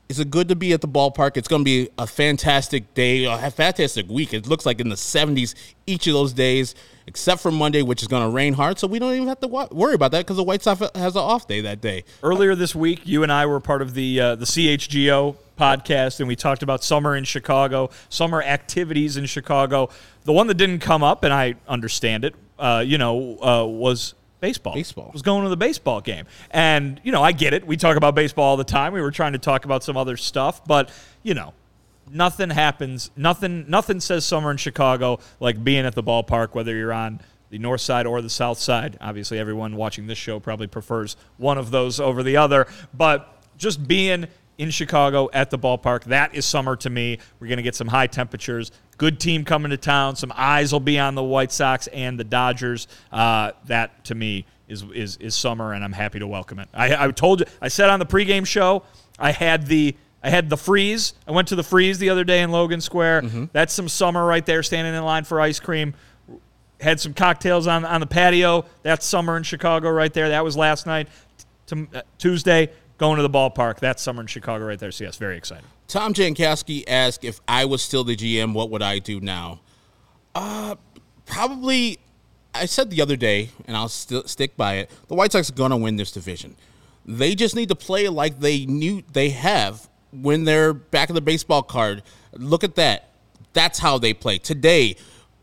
[0.08, 1.36] Is it good to be at the ballpark?
[1.36, 4.34] It's going to be a fantastic day, a fantastic week.
[4.34, 5.56] It looks like in the 70s
[5.86, 6.74] each of those days,
[7.08, 8.80] except for Monday, which is going to rain hard.
[8.80, 11.22] So we don't even have to worry about that because the White Sox has an
[11.22, 12.04] off day that day.
[12.24, 16.28] Earlier this week, you and I were part of the uh, the CHGO podcast, and
[16.28, 19.90] we talked about summer in Chicago, summer activities in Chicago.
[20.24, 24.14] The one that didn't come up, and I understand it, uh, you know, uh, was
[24.40, 24.74] baseball.
[24.74, 27.66] Baseball was going to the baseball game, and you know, I get it.
[27.66, 28.94] We talk about baseball all the time.
[28.94, 30.92] We were trying to talk about some other stuff, but
[31.24, 31.54] you know,
[32.12, 33.12] nothing happens.
[33.16, 33.66] Nothing.
[33.68, 37.82] Nothing says summer in Chicago like being at the ballpark, whether you're on the north
[37.82, 38.98] side or the south side.
[39.02, 43.88] Obviously, everyone watching this show probably prefers one of those over the other, but just
[43.88, 46.04] being in Chicago at the ballpark.
[46.04, 47.18] That is summer to me.
[47.40, 48.72] We're going to get some high temperatures.
[48.98, 50.16] Good team coming to town.
[50.16, 52.88] Some eyes will be on the White Sox and the Dodgers.
[53.12, 56.70] Uh, that to me is, is is summer, and I'm happy to welcome it.
[56.74, 57.48] I, I told you.
[57.60, 58.84] I said on the pregame show.
[59.18, 61.14] I had the I had the freeze.
[61.28, 63.24] I went to the freeze the other day in Logan Square.
[63.24, 63.46] Mm-hmm.
[63.54, 65.96] That's some summer right there, standing in line for ice cream.
[66.80, 68.66] Had some cocktails on on the patio.
[68.84, 70.30] That's summer in Chicago right there.
[70.30, 71.10] That was last night.
[71.68, 73.80] T- uh, Tuesday, going to the ballpark.
[73.80, 74.92] That's summer in Chicago right there.
[74.92, 75.66] So, yes, very excited.
[75.88, 79.60] Tom Jankowski asked if I was still the GM, what would I do now?
[80.34, 80.76] Uh,
[81.26, 82.00] probably,
[82.56, 84.92] I said the other day, and I'll still stick by it.
[85.08, 86.56] The White Sox are going to win this division.
[87.06, 91.22] They just need to play like they knew they have when they're back of the
[91.22, 92.04] baseball card.
[92.34, 93.10] Look at that.
[93.54, 94.38] That's how they play.
[94.38, 94.96] Today,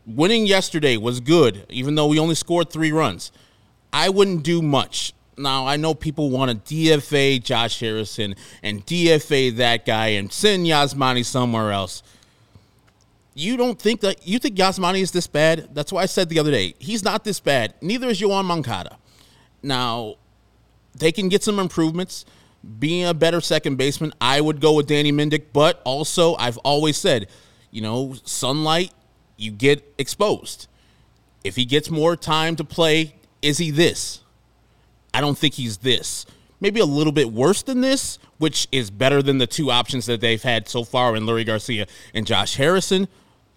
[0.05, 3.31] winning yesterday was good, even though we only scored three runs.
[3.93, 5.13] I wouldn't do much.
[5.37, 10.65] Now I know people want to DFA Josh Harrison and DFA that guy and send
[10.65, 12.03] Yasmani somewhere else.
[13.35, 15.69] You don't think that you think Yasmani is this bad?
[15.73, 17.73] That's why I said the other day he's not this bad.
[17.81, 18.97] Neither is Yoan Moncada.
[19.63, 20.15] Now
[20.93, 22.25] they can get some improvements.
[22.79, 25.45] Being a better second baseman, I would go with Danny Mendick.
[25.53, 27.27] But also, I've always said,
[27.71, 28.91] you know, sunlight,
[29.37, 30.67] you get exposed.
[31.43, 34.21] If he gets more time to play, is he this?
[35.13, 36.25] I don't think he's this.
[36.59, 40.19] Maybe a little bit worse than this, which is better than the two options that
[40.19, 43.07] they've had so far in Leury Garcia and Josh Harrison,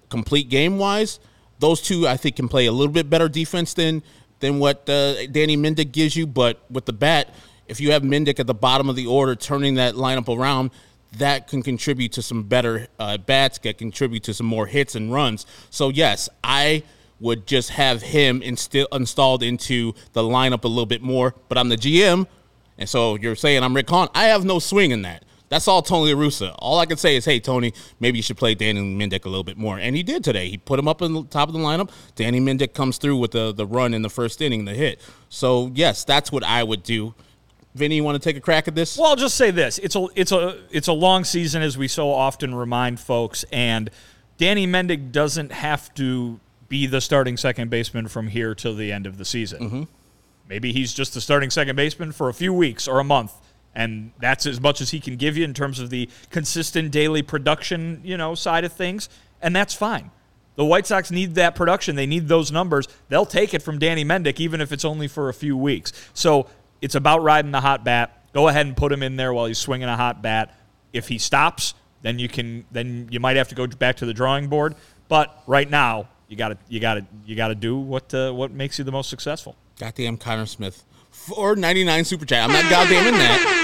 [0.08, 1.18] complete game wise.
[1.58, 4.02] Those two, I think, can play a little bit better defense than
[4.40, 6.26] than what uh, Danny Mendick gives you.
[6.26, 7.32] But with the bat,
[7.72, 10.70] if you have Mendick at the bottom of the order, turning that lineup around,
[11.16, 15.10] that can contribute to some better uh, bats, can contribute to some more hits and
[15.10, 15.46] runs.
[15.70, 16.82] So yes, I
[17.18, 21.34] would just have him instill, installed into the lineup a little bit more.
[21.48, 22.26] But I'm the GM,
[22.76, 24.08] and so you're saying I'm Rick Hahn.
[24.14, 25.24] I have no swing in that.
[25.48, 26.54] That's all Tony La Russa.
[26.58, 29.44] All I can say is, hey, Tony, maybe you should play Danny Mendick a little
[29.44, 29.78] bit more.
[29.78, 30.48] And he did today.
[30.48, 31.90] He put him up in the top of the lineup.
[32.16, 34.98] Danny Mendick comes through with the, the run in the first inning, the hit.
[35.28, 37.14] So, yes, that's what I would do.
[37.74, 38.98] Vinny, you want to take a crack at this?
[38.98, 41.88] Well, I'll just say this: it's a it's a it's a long season, as we
[41.88, 43.90] so often remind folks, and
[44.36, 49.06] Danny Mendick doesn't have to be the starting second baseman from here till the end
[49.06, 49.62] of the season.
[49.62, 49.82] Mm-hmm.
[50.48, 53.32] Maybe he's just the starting second baseman for a few weeks or a month,
[53.74, 57.22] and that's as much as he can give you in terms of the consistent daily
[57.22, 59.08] production, you know, side of things,
[59.40, 60.10] and that's fine.
[60.56, 61.96] The White Sox need that production.
[61.96, 62.86] They need those numbers.
[63.08, 65.92] They'll take it from Danny Mendick, even if it's only for a few weeks.
[66.12, 66.48] So
[66.82, 68.18] it's about riding the hot bat.
[68.34, 70.58] Go ahead and put him in there while he's swinging a hot bat.
[70.92, 71.72] If he stops,
[72.02, 72.64] then you can.
[72.70, 74.74] Then you might have to go back to the drawing board.
[75.08, 78.32] But right now, you got to you got to you got to do what uh,
[78.32, 79.56] what makes you the most successful.
[79.78, 80.84] Goddamn Connor Smith.
[81.12, 82.42] 499 super chat.
[82.44, 83.58] I'm not goddamn in that.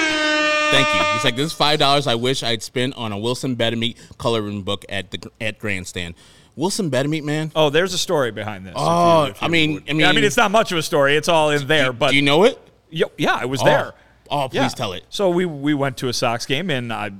[0.70, 1.14] Thank you.
[1.14, 4.62] He's like, this is five dollars I wish I'd spent on a Wilson Betemit coloring
[4.62, 6.14] book at the at Grandstand.
[6.56, 7.52] Wilson Betemit, man.
[7.56, 8.72] Oh, there's a story behind this.
[8.72, 9.90] if Oh, if I mean- would.
[9.90, 11.16] I mean- I mean, it's not much of a story.
[11.16, 11.92] It's all in there.
[11.92, 12.58] But Do you know it?
[12.90, 13.92] Yeah, yeah, I was there.
[14.30, 14.68] Oh, please Yeah.
[14.68, 15.04] tell it.
[15.10, 17.10] So we we went to a Sox game, and I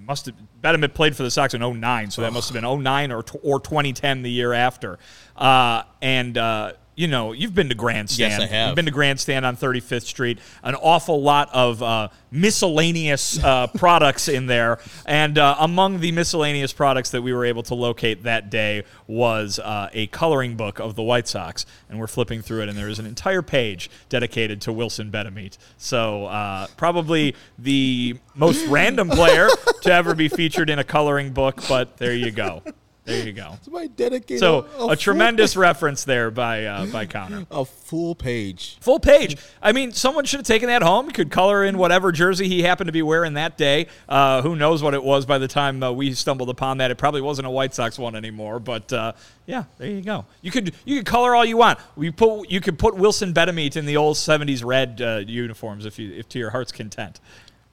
[0.00, 3.12] must have Betemit played for the Sox in 09, so that must have been 09
[3.12, 4.98] or or 2010, the year after.
[5.36, 8.32] Uh, and uh, you know, you've been to Grandstand.
[8.32, 8.68] Yes, I have.
[8.68, 10.38] You've been to Grandstand on 35th Street.
[10.62, 16.74] An awful lot of uh, miscellaneous uh, products in there, and uh, among the miscellaneous
[16.74, 20.94] products that we were able to locate that day was uh, a coloring book of
[20.94, 24.60] the White Sox, and we're flipping through it, and there is an entire page dedicated
[24.60, 25.56] to Wilson Betemit.
[25.78, 29.48] So uh, probably the most random player
[29.82, 32.62] to ever be featured in a coloring book, but there you go.
[33.04, 33.54] There you go.
[33.62, 37.46] Somebody dedicated So a, a tremendous reference there by uh, by Connor.
[37.50, 38.76] a full page.
[38.80, 39.36] Full page.
[39.62, 41.10] I mean, someone should have taken that home.
[41.10, 43.86] Could color in whatever jersey he happened to be wearing that day.
[44.08, 46.90] Uh, who knows what it was by the time uh, we stumbled upon that?
[46.90, 48.60] It probably wasn't a White Sox one anymore.
[48.60, 49.12] But uh,
[49.46, 50.26] yeah, there you go.
[50.42, 51.78] You could you could color all you want.
[51.96, 55.98] We put you could put Wilson Betemit in the old '70s red uh, uniforms if
[55.98, 57.18] you if to your heart's content.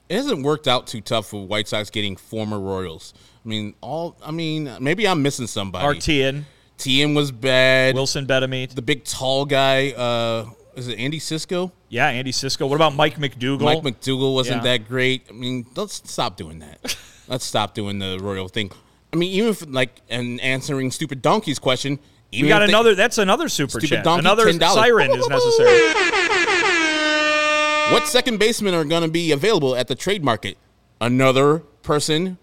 [0.08, 3.12] It hasn't worked out too tough for White Sox getting former Royals.
[3.44, 4.16] I mean, all.
[4.24, 5.84] I mean, maybe I'm missing somebody.
[5.84, 6.46] Artian,
[6.78, 7.94] Tien was bad.
[7.94, 8.74] Wilson Betemit.
[8.74, 9.90] the big tall guy.
[9.90, 10.46] Uh,
[10.76, 11.72] is it Andy Sisco?
[11.88, 12.68] Yeah, Andy Sisco.
[12.68, 13.60] What about Mike MacDougal?
[13.62, 14.78] Mike MacDougal wasn't Yeah.
[14.78, 15.22] that great.
[15.28, 16.96] I mean, let's stop doing that.
[17.28, 18.70] let's stop doing the Royal thing.
[19.12, 21.98] I mean, even if like and answering stupid donkey's question.
[22.30, 22.94] Even we got if they- another.
[22.94, 24.04] That's another super Stupid chat.
[24.04, 24.60] donkey, Another $10.
[24.74, 25.68] siren is necessary.
[27.90, 30.58] What second basemen are going to be available at the trade market?
[31.00, 32.36] Another person,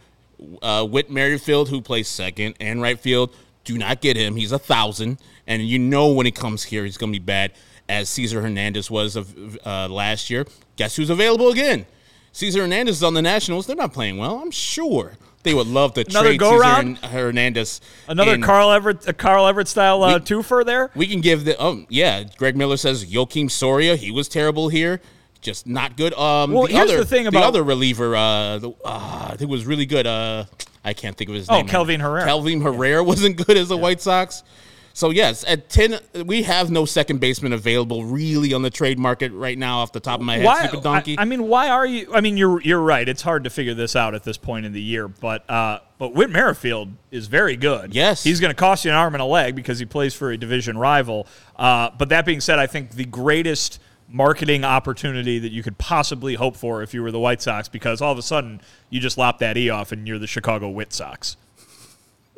[0.61, 3.35] uh, Whit Merrifield, who plays second and right field.
[3.63, 4.35] Do not get him.
[4.35, 7.51] He's a thousand, and you know when he comes here, he's going to be bad.
[7.87, 10.47] As Cesar Hernandez was of uh, last year.
[10.75, 11.85] Guess who's available again?
[12.31, 13.67] Cesar Hernandez is on the Nationals.
[13.67, 14.39] They're not playing well.
[14.41, 16.95] I'm sure they would love to Another trade go-around?
[16.97, 17.81] Cesar Hernandez.
[18.07, 20.89] Another in- Carl Everett, a Carl Everett style uh, We- twofer there.
[20.95, 22.23] we can give the um yeah.
[22.37, 23.95] Greg Miller says Joakim Soria.
[23.95, 24.99] He was terrible here,
[25.45, 26.13] just not good.
[26.15, 28.15] Um, Well, the here's other the thing about- the other reliever.
[28.15, 30.05] Uh, the, uh, I think was really good.
[30.05, 30.45] Uh,
[30.83, 31.65] I can't think of his Oh, name.
[31.67, 32.25] Oh, Kelvin Herrera.
[32.25, 34.43] Kelvin Herrera wasn't good as a White Sox.
[34.93, 39.33] So yes, at ten, we have no second baseman available really on the trade market
[39.33, 40.45] right now, off the top of my head.
[40.45, 40.67] Why?
[40.67, 41.17] Stupid donkey.
[41.17, 42.13] I, I mean, why are you?
[42.13, 43.07] I mean, you're you're right.
[43.09, 46.13] It's hard to figure this out at this point in the year, but uh, but
[46.13, 47.93] Whit Merrifield is very good.
[47.93, 48.23] Yes.
[48.23, 50.37] he's going to cost you an arm and a leg because he plays for a
[50.37, 51.27] division rival.
[51.57, 56.35] Uh, but that being said, I think the greatest marketing opportunity that you could possibly
[56.35, 59.17] hope for if you were the White Sox, because all of a sudden you just
[59.17, 61.37] lop that E off and you're the Chicago Whit Sox.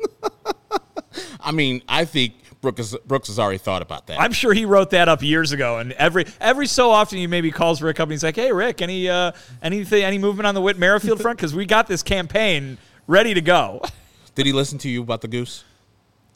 [1.40, 4.20] I mean, I think Brooks Brooks has already thought about that.
[4.20, 7.50] I'm sure he wrote that up years ago, and every every so often he maybe
[7.50, 10.60] calls Rick up and he's like, "Hey Rick, any uh, anything any movement on the
[10.60, 11.38] Whit Merrifield front?
[11.38, 13.82] Because we got this campaign ready to go."
[14.34, 15.64] Did he listen to you about the goose?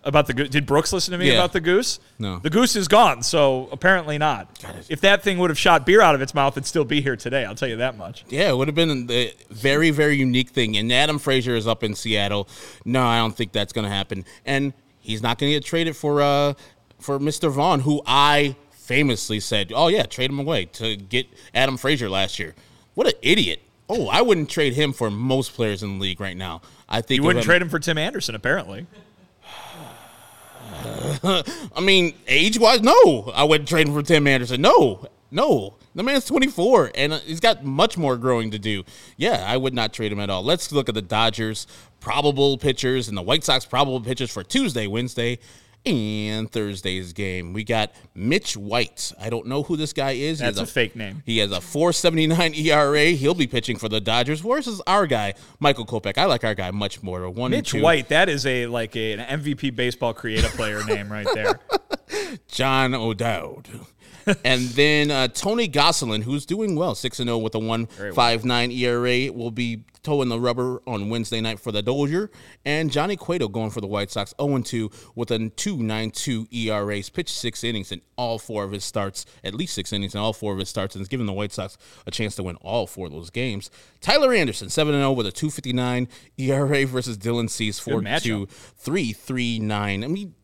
[0.05, 0.49] About the goose.
[0.49, 1.35] Did Brooks listen to me Yeah.
[1.35, 2.01] about the goose?
[2.19, 2.41] No.
[2.41, 4.49] The goose is gone, so apparently not.
[4.89, 7.15] If that thing would have shot beer out of its mouth, it'd still be here
[7.15, 7.45] today.
[7.45, 8.25] I'll tell you that much.
[8.29, 10.77] Yeah, it would have been a very, very unique thing.
[10.77, 12.49] And Adam Frazier is up in Seattle.
[12.85, 14.25] No, I don't think that's going to happen.
[14.45, 16.55] And he's not going to get traded for uh
[16.99, 17.51] for Mr.
[17.51, 22.39] Vaughn, who I famously said, "Oh yeah, trade him away to get Adam Frazier last
[22.41, 22.55] year."
[22.95, 23.61] What an idiot!
[23.89, 26.61] Oh, I wouldn't trade him for most players in the league right now.
[26.89, 28.87] I think You wouldn't him- trade him for Tim Anderson, apparently.
[31.75, 34.61] I mean, age wise, no, I wouldn't trade him for Tim Anderson.
[34.61, 38.85] No, no, the man's 24 and uh, he's got much more growing to do.
[39.17, 40.43] Yeah, I would not trade him at all.
[40.43, 41.67] Let's look at the Dodgers
[42.01, 45.39] probable pitchers and the White Sox probable pitchers for Tuesday, Wednesday,
[45.85, 47.53] and Thursday's game.
[47.53, 49.13] We got Mitch White.
[49.21, 50.39] I don't know who this guy is.
[50.39, 51.23] He That's has a fake name.
[51.27, 53.05] He has a 4.79 ERA.
[53.07, 54.41] He'll be pitching for the Dodgers.
[54.41, 56.19] Versus our guy, Michael Kopech.
[56.19, 57.25] I like our guy much more.
[57.25, 57.75] A One and Mitch.
[57.75, 61.59] White, that is a like a, an MVP baseball creative player name right there.
[62.49, 63.69] John O'Dowd.
[64.45, 69.51] and then uh, Tony Gonsolin, who's doing well, 6 0 with a 1.59 ERA, will
[69.51, 72.29] be towing the rubber on Wednesday night for the Dodgers.
[72.65, 76.97] And Johnny Cueto going for the White Sox, 0 2 with a 2.92 ERA.
[76.97, 80.21] He's pitched six innings in all four of his starts, at least six innings in
[80.21, 81.77] all four of his starts, and has given the White Sox
[82.07, 83.71] a chance to win all four of those games.
[84.01, 88.49] Tyler Anderson, 7 0 with a 2.59 ERA versus Dylan Cease, 4 2 matchup.
[88.85, 89.71] 3.39.
[89.73, 90.35] I mean,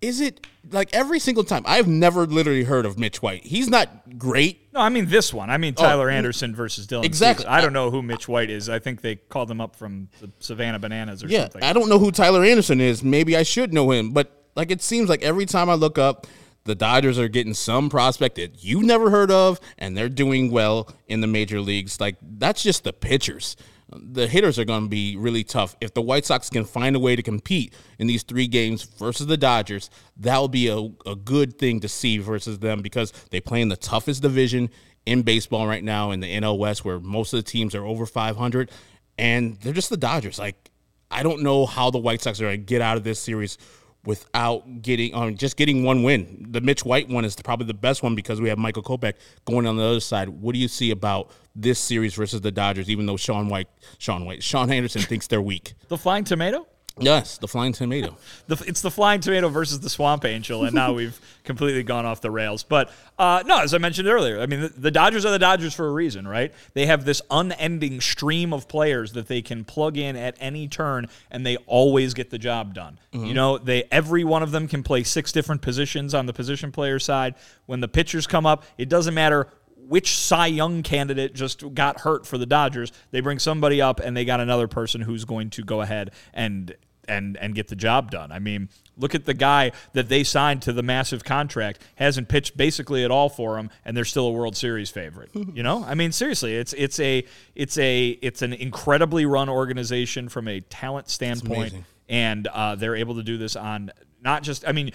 [0.00, 1.62] is it like every single time?
[1.66, 3.44] I've never literally heard of Mitch White.
[3.44, 4.68] He's not great.
[4.72, 5.50] No, I mean this one.
[5.50, 7.04] I mean oh, Tyler Oh, Anderson versus Dylan.
[7.04, 7.44] exactly.
[7.44, 7.50] Cease.
[7.52, 8.68] I don't know who Mitch White is.
[8.68, 11.62] I think they called him up from the Savannah Bananas or Yeah, something.
[11.62, 13.02] I don't know who Tyler Anderson is.
[13.02, 16.26] Maybe I should know him, but like it seems like every time I look up,
[16.64, 20.90] the Dodgers are getting some prospect that you never heard of, and they're doing well
[21.08, 21.98] in the major leagues.
[22.00, 23.56] Like that's just the pitchers.
[23.92, 25.76] The hitters are going to be really tough.
[25.80, 29.26] If the White Sox can find a way to compete in these three games versus
[29.26, 30.78] the Dodgers, that will be a,
[31.08, 34.70] a good thing to see versus them because they play in the toughest division
[35.06, 38.06] in baseball right now in the NL West, where most of the teams are over
[38.06, 38.70] 500,
[39.18, 40.38] and they're just the Dodgers.
[40.38, 40.70] Like
[41.10, 43.58] I don't know how the White Sox are going to get out of this series
[44.04, 46.46] without getting um, just getting one win.
[46.50, 49.66] The Mitch White one is probably the best one because we have Michael Kopech going
[49.66, 50.28] on the other side.
[50.28, 52.88] What do you see about this series versus the Dodgers?
[52.88, 55.74] Even though Sean White, Sean White, Sean Anderson thinks they're weak.
[55.88, 56.66] the Flying Tomato.
[57.00, 58.16] Yes, the Flying Tomato.
[58.46, 62.20] The, it's the Flying Tomato versus the Swamp Angel, and now we've completely gone off
[62.20, 62.62] the rails.
[62.62, 65.74] But uh, no, as I mentioned earlier, I mean the, the Dodgers are the Dodgers
[65.74, 66.52] for a reason, right?
[66.74, 71.08] They have this unending stream of players that they can plug in at any turn,
[71.30, 72.98] and they always get the job done.
[73.12, 76.70] You know, they every one of them can play six different positions on the position
[76.70, 77.34] player side.
[77.66, 79.48] When the pitchers come up, it doesn't matter
[79.90, 82.92] which Cy Young candidate just got hurt for the Dodgers.
[83.10, 86.72] They bring somebody up and they got another person who's going to go ahead and
[87.08, 88.32] and and get the job done.
[88.32, 92.56] I mean, look at the guy that they signed to the massive contract hasn't pitched
[92.56, 95.30] basically at all for them and they're still a World Series favorite.
[95.54, 95.84] you know?
[95.84, 97.24] I mean, seriously, it's it's a
[97.54, 101.74] it's a it's an incredibly run organization from a talent standpoint
[102.08, 103.90] and uh, they're able to do this on
[104.22, 104.90] not just i mean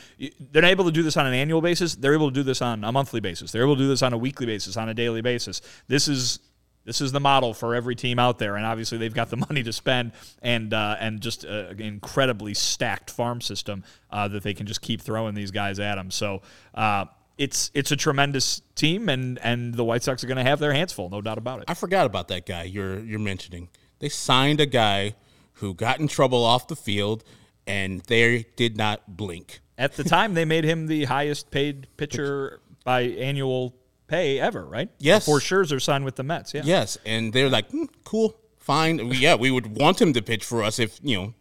[0.51, 2.61] they're not able to do this on an annual basis they're able to do this
[2.61, 4.93] on a monthly basis they're able to do this on a weekly basis on a
[4.93, 6.39] daily basis this is
[6.85, 9.63] this is the model for every team out there and obviously they've got the money
[9.63, 10.11] to spend
[10.41, 14.81] and uh, and just uh, an incredibly stacked farm system uh, that they can just
[14.81, 16.41] keep throwing these guys at them so
[16.75, 17.05] uh,
[17.37, 20.73] it's it's a tremendous team and and the White Sox are going to have their
[20.73, 23.69] hands full no doubt about it I forgot about that guy you're you're mentioning.
[23.99, 25.15] They signed a guy
[25.55, 27.23] who got in trouble off the field,
[27.65, 29.61] and they did not blink.
[29.77, 33.75] At the time, they made him the highest paid pitcher by annual
[34.07, 34.89] pay ever, right?
[34.99, 35.25] Yes.
[35.25, 36.53] Before Scherzer signed with the Mets.
[36.53, 36.61] Yeah.
[36.65, 39.09] Yes, and they're like, "Hmm, cool, fine.
[39.09, 41.33] We- Yeah, we would want him to pitch for us if you know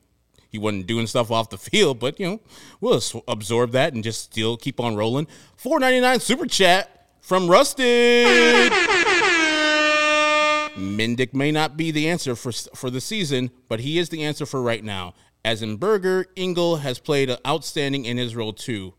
[0.51, 2.41] he wasn't doing stuff off the field, but you know
[2.81, 5.27] we'll absorb that and just still keep on rolling.
[5.57, 8.73] Four ninety nine super chat from Rusted.
[10.77, 14.45] Mendick may not be the answer for for the season, but he is the answer
[14.47, 15.15] for right now.
[15.45, 18.95] As in Burger, Engel has played outstanding in his role too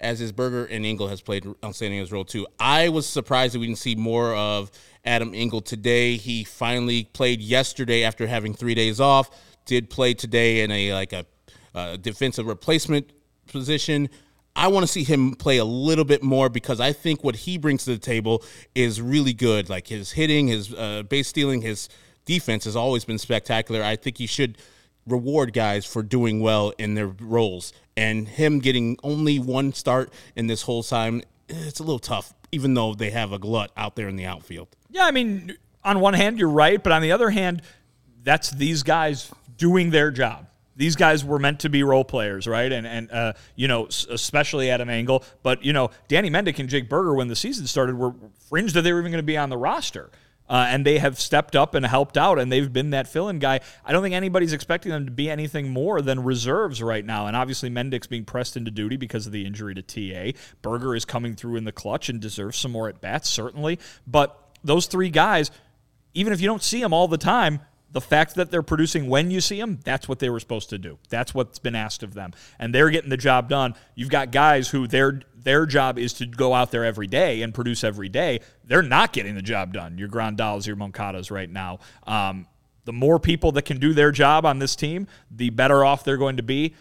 [0.00, 2.46] as his Burger and Engel has played outstanding in his role too.
[2.58, 4.70] I was surprised that we didn't see more of
[5.04, 6.16] Adam Engel today.
[6.16, 9.30] He finally played yesterday after having three days off.
[9.66, 11.26] Did play today in a like a,
[11.74, 13.12] uh defensive replacement
[13.46, 14.08] position.
[14.56, 17.56] I want to see him play a little bit more because I think what he
[17.56, 18.42] brings to the table
[18.74, 19.68] is really good.
[19.68, 21.88] Like his hitting, his uh, base stealing, his
[22.24, 23.82] defense has always been spectacular.
[23.82, 24.58] I think he should
[25.06, 27.72] reward guys for doing well in their roles.
[27.96, 32.74] And him getting only one start in this whole time, it's a little tough, even
[32.74, 34.68] though they have a glut out there in the outfield.
[34.90, 37.62] Yeah, I mean, on one hand, you're right, but on the other hand,
[38.22, 40.46] that's these guys doing their job.
[40.80, 42.72] these guys were meant to be role players, right?
[42.72, 46.88] And and uh, you know, especially Adam Engel, but you know, Danny Mendick and Jake
[46.88, 48.14] Burger, when the season started were
[48.48, 50.10] fringe that they were even going to be on the roster.
[50.50, 53.60] Uh, and they have stepped up and helped out, and they've been that fill-in guy.
[53.84, 57.28] I don't think anybody's expecting them to be anything more than reserves right now.
[57.28, 60.36] And obviously, Mendick's being pressed into duty because of the injury to TA.
[60.60, 63.78] Burger is coming through in the clutch and deserves some more at bats, certainly.
[64.08, 65.52] But those three guys,
[66.14, 67.60] even if you don't see them all the time,
[67.92, 70.78] the fact that they're producing when you see them, that's what they were supposed to
[70.78, 70.98] do.
[71.08, 72.32] That's what's been asked of them.
[72.58, 73.74] And they're getting the job done.
[73.94, 77.54] You've got guys who their their job is to go out there every day and
[77.54, 78.40] produce every day.
[78.64, 79.96] They're not getting the job done.
[79.96, 81.78] Your Grandals, your Moncadas right now.
[82.06, 82.46] Um,
[82.84, 86.16] the more people that can do their job on this team, the better off they're
[86.16, 86.74] going to be.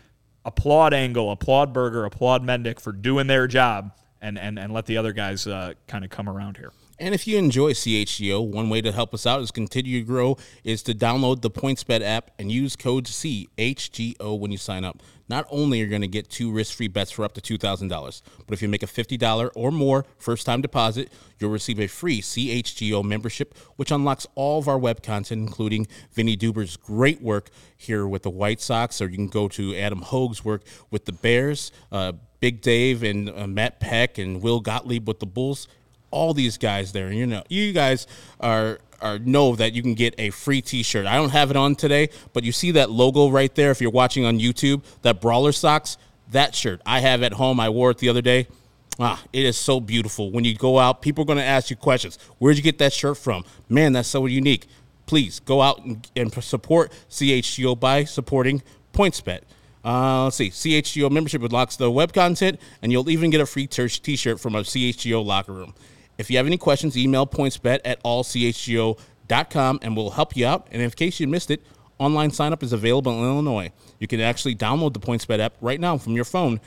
[0.46, 3.92] Applaud Engel, applaud Burger, applaud Mendick for doing their job
[4.22, 6.72] and, and, and let the other guys uh, kind of come around here.
[7.00, 10.38] And if you enjoy CHGO, one way to help us out is continue to grow
[10.66, 15.02] is to download the PointsBet app and use code CHGO when you sign up.
[15.30, 18.54] Not only are you going to get two risk-free bets for up to $2,000, but
[18.54, 23.56] if you make a $50 or more first-time deposit, you'll receive a free CHGO membership,
[23.78, 28.30] which unlocks all of our web content, including Vinnie Duber's great work here with the
[28.30, 32.62] White Sox, or you can go to Adam Hoge's work with the Bears, uh, Big
[32.62, 35.68] Dave and uh, Matt Peck and Will Gottlieb with the Bulls
[36.12, 37.12] all these guys there.
[37.12, 38.08] You know, you guys
[38.40, 41.06] are are know that you can get a free T-shirt.
[41.06, 43.72] I don't have it on today, but you see that logo right there.
[43.72, 45.98] If you're watching on YouTube, that Brawler socks,
[46.32, 47.60] that shirt I have at home.
[47.60, 48.48] I wore it the other day.
[49.00, 50.32] Ah, it is so beautiful.
[50.32, 52.20] When you go out, people are going to ask you questions.
[52.38, 53.46] Where'd you get that shirt from?
[53.70, 54.68] Man, that's so unique.
[55.06, 58.62] Please go out and, and support CHGO by supporting
[58.94, 59.42] PointsBet.
[59.86, 60.50] Uh, let's see.
[60.50, 64.56] CHGO membership unlocks the web content, and you'll even get a free t shirt from
[64.56, 65.74] a CHGO locker room.
[66.20, 70.68] If you have any questions, email pointsbet at allchgo.com and we'll help you out.
[70.70, 71.62] And in case you missed it,
[71.98, 73.72] online sign up is available in Illinois.
[74.00, 76.60] You can actually download the PointsBet app right now from your phone,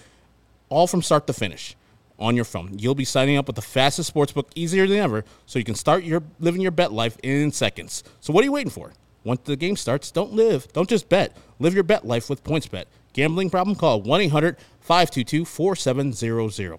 [0.70, 1.76] all from start to finish
[2.18, 2.78] on your phone.
[2.78, 6.03] You'll be signing up with the fastest sportsbook easier than ever, so you can start
[6.03, 8.03] your living your bet life in seconds.
[8.20, 8.94] So what are you waiting for?
[9.22, 11.36] Once the game starts, don't live, don't just bet.
[11.59, 12.86] Live your bet life with PointsBet.
[13.12, 13.76] Gambling problem?
[13.76, 16.78] Call 1-800-522-4700.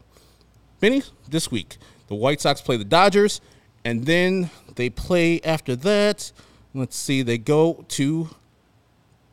[0.79, 1.77] Benny, this week,
[2.13, 3.41] the White Sox play the Dodgers,
[3.83, 6.31] and then they play after that.
[6.75, 8.29] Let's see, they go to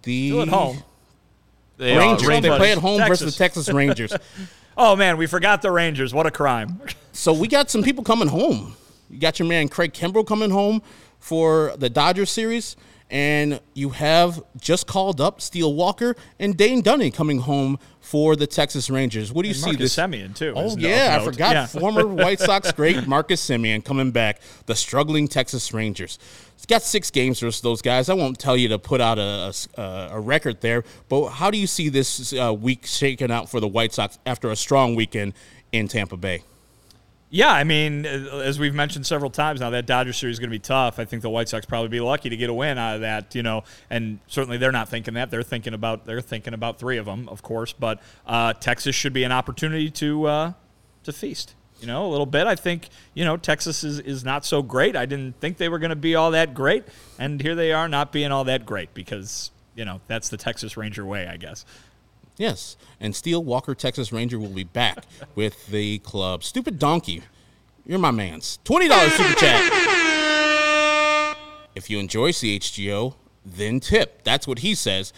[0.02, 0.82] the Still at home.
[1.76, 2.28] They Rangers.
[2.28, 3.20] are They play at home Texas.
[3.20, 4.12] versus the Texas Rangers.
[4.76, 6.14] Oh man, we forgot the Rangers.
[6.14, 6.80] What a crime!
[7.12, 8.76] so we got some people coming home.
[9.10, 10.80] You got your man Craig Kimbrel coming home
[11.18, 12.76] for the Dodgers series,
[13.10, 18.46] and you have just called up Steele Walker and Dane Dunning coming home for the
[18.46, 19.32] Texas Rangers.
[19.32, 19.96] What do you see Marcus this?
[19.96, 20.52] Semien too.
[20.56, 21.52] Oh yeah, I forgot.
[21.52, 21.66] Yeah.
[21.66, 24.40] Former White Sox great Marcus Semien coming back.
[24.66, 26.18] The struggling Texas Rangers.
[26.54, 28.08] It's got six games versus those guys.
[28.08, 31.58] I won't tell you to put out a, a, a record there, but how do
[31.58, 35.32] you see this uh, week shaking out for the White Sox after a strong weekend
[35.72, 36.42] in Tampa Bay?
[37.32, 40.50] Yeah, I mean, uh, as we've mentioned several times now, that Dodgers series is going
[40.50, 40.98] to be tough.
[40.98, 43.36] I think the White Sox probably be lucky to get a win out of that,
[43.36, 43.62] you know.
[43.88, 45.30] And certainly they're not thinking that.
[45.30, 47.72] They're thinking about they're thinking about three of them, of course.
[47.72, 50.52] But uh, Texas should be an opportunity to uh,
[51.04, 51.54] to feast.
[51.80, 52.48] You know, a little bit.
[52.48, 54.96] I think you know Texas is, is not so great.
[54.96, 56.84] I didn't think they were going to be all that great,
[57.16, 60.76] and here they are not being all that great because you know that's the Texas
[60.76, 61.64] Ranger way, I guess.
[62.40, 66.42] Yes, and Steele Walker, Texas Ranger, will be back with the club.
[66.42, 67.22] Stupid donkey,
[67.84, 68.58] you're my man's.
[68.64, 69.60] Twenty dollars super chat.
[71.74, 73.14] If you enjoy CHGO,
[73.44, 74.24] then tip.
[74.24, 75.12] That's what he says.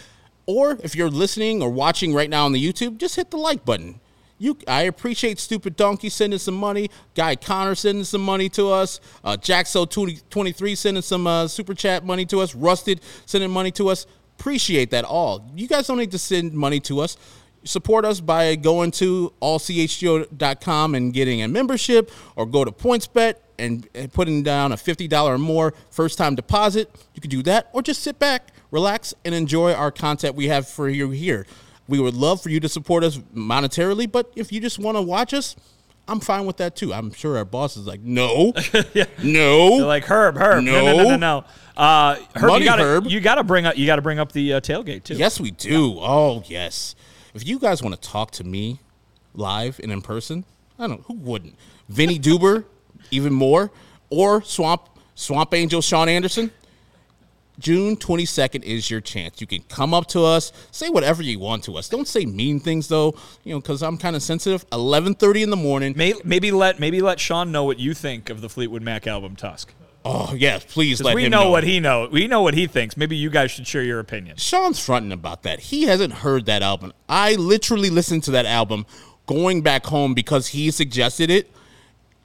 [0.47, 3.65] Or if you're listening or watching right now on the YouTube, just hit the like
[3.65, 4.01] button.
[4.39, 6.91] You, I appreciate Stupid Donkey sending some money.
[7.15, 8.99] Guy Connor sending some money to us.
[9.23, 12.53] Uh, Jaxo23 sending some uh, super chat money to us.
[12.53, 14.09] Rusted sending money to us.
[14.43, 15.49] Appreciate that all.
[15.55, 17.17] You guys don't need to send money to us.
[17.63, 23.89] Support us by going to allchgo.com and getting a membership or go to PointsBet and,
[23.95, 26.91] and putting down a $50 or more first time deposit.
[27.15, 30.67] You can do that or just sit back, relax, and enjoy our content we have
[30.67, 31.47] for you here.
[31.87, 35.03] We would love for you to support us monetarily, but if you just want to
[35.03, 35.55] watch us,
[36.09, 36.93] I'm fine with that too.
[36.93, 38.53] I'm sure our boss is like, no,
[39.23, 41.17] no, They're like Herb, Herb, no, no, no, No.
[41.17, 41.45] no.
[41.77, 43.07] Uh, Herb, Money you gotta, Herb.
[43.07, 45.15] you gotta bring up, you gotta bring up the uh, tailgate too.
[45.15, 45.97] Yes, we do.
[46.01, 46.95] Oh, yes.
[47.35, 48.81] If you guys want to talk to me
[49.35, 50.45] live and in person,
[50.79, 51.57] I don't know who wouldn't.
[51.89, 52.65] Vinnie Duber,
[53.11, 53.71] even more,
[54.11, 56.51] or Swamp Swamp Angel Sean Anderson.
[57.63, 59.41] June 22nd is your chance.
[59.41, 61.89] You can come up to us, say whatever you want to us.
[61.89, 64.69] Don't say mean things though, you know, because I'm kind of sensitive.
[64.71, 65.95] 11:30 in the morning.
[65.97, 69.37] May, maybe let maybe let Sean know what you think of the Fleetwood Mac album
[69.37, 69.73] Tusk.
[70.05, 72.09] Oh yes, please let we him know, know what he know.
[72.11, 72.97] We know what he thinks.
[72.97, 74.37] Maybe you guys should share your opinion.
[74.39, 75.61] Sean's fronting about that.
[75.61, 76.93] He hasn't heard that album.
[77.09, 78.87] I literally listened to that album
[79.27, 81.49] going back home because he suggested it.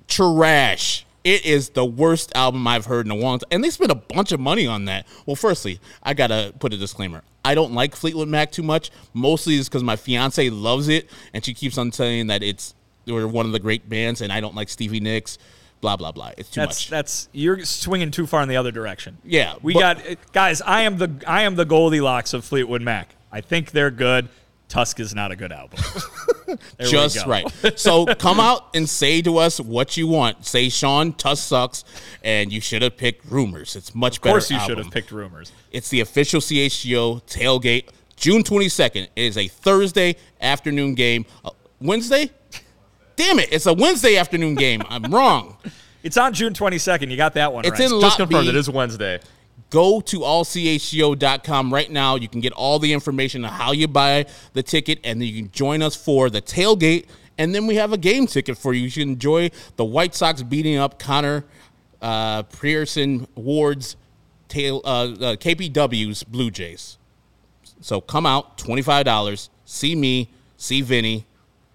[0.08, 1.06] Trash.
[1.28, 3.50] It is the worst album I've heard in a long time.
[3.52, 5.06] And they spent a bunch of money on that.
[5.26, 7.22] Well, firstly, I got to put a disclaimer.
[7.44, 8.92] I don't like Fleetwood Mac too much.
[9.14, 13.28] Mostly is because my fiance loves it and she keeps on saying that it's they're
[13.28, 15.38] one of the great bands and I don't like Stevie Nicks.
[15.82, 16.32] Blah blah blah.
[16.38, 16.90] It's too That's much.
[16.90, 19.18] that's you're swinging too far in the other direction.
[19.26, 20.62] Yeah, we but- got guys.
[20.62, 23.16] I am the I am the Goldilocks of Fleetwood Mac.
[23.32, 24.30] I think they're good.
[24.70, 25.80] Tusk is not a good album.
[26.78, 27.30] There just go.
[27.30, 27.46] right.
[27.78, 30.46] So come out and say to us what you want.
[30.46, 31.84] Say Sean Tusk sucks,
[32.24, 33.76] and you should have picked Rumours.
[33.76, 34.38] It's much better.
[34.38, 34.48] Of better.
[34.48, 35.52] course, you should have picked Rumours.
[35.72, 39.10] It's the official CHGO tailgate, June twenty second.
[39.18, 41.26] It is a Thursday afternoon game.
[41.44, 41.50] Uh,
[41.82, 42.32] Wednesday?
[43.18, 43.50] Damn it!
[43.52, 44.84] It's a Wednesday afternoon game.
[44.90, 45.58] I'm wrong.
[46.04, 47.10] It's on June 22nd.
[47.12, 47.82] You got that one It's right.
[47.82, 48.50] in Just Lot confirmed B.
[48.50, 49.20] it is Wednesday.
[49.70, 52.16] Go to allchgo.com right now.
[52.16, 55.44] You can get all the information on how you buy the ticket, and then you
[55.44, 57.06] can join us for the tailgate.
[57.38, 58.84] And then we have a game ticket for you.
[58.84, 61.46] You should enjoy the White Sox beating up Connor
[62.02, 63.96] uh, Pearson Ward's
[64.48, 66.98] tail, uh, uh, KPW's Blue Jays.
[67.82, 71.26] So come out, $25, see me, see Vinnie,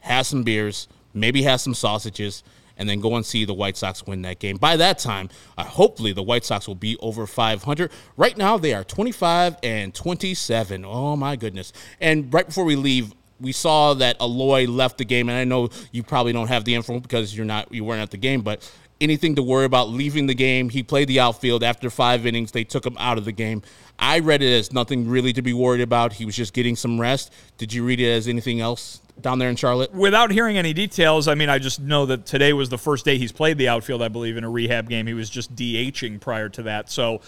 [0.00, 2.42] have some beers, maybe have some sausages,
[2.82, 4.56] and then go and see the White Sox win that game.
[4.56, 7.92] By that time, uh, hopefully the White Sox will be over 500.
[8.16, 10.84] Right now, they are 25 and 27.
[10.84, 11.72] Oh, my goodness.
[12.00, 15.68] And right before we leave, we saw that Eloy left the game, and I know
[15.92, 18.68] you probably don't have the info because you're not you weren't at the game, but
[19.00, 20.68] anything to worry about leaving the game.
[20.68, 22.50] He played the outfield after five innings.
[22.50, 23.62] They took him out of the game.
[24.02, 26.14] I read it as nothing really to be worried about.
[26.14, 27.32] He was just getting some rest.
[27.56, 29.94] Did you read it as anything else down there in Charlotte?
[29.94, 33.16] Without hearing any details, I mean, I just know that today was the first day
[33.16, 35.06] he's played the outfield, I believe, in a rehab game.
[35.06, 36.90] He was just DHing prior to that.
[36.90, 37.20] So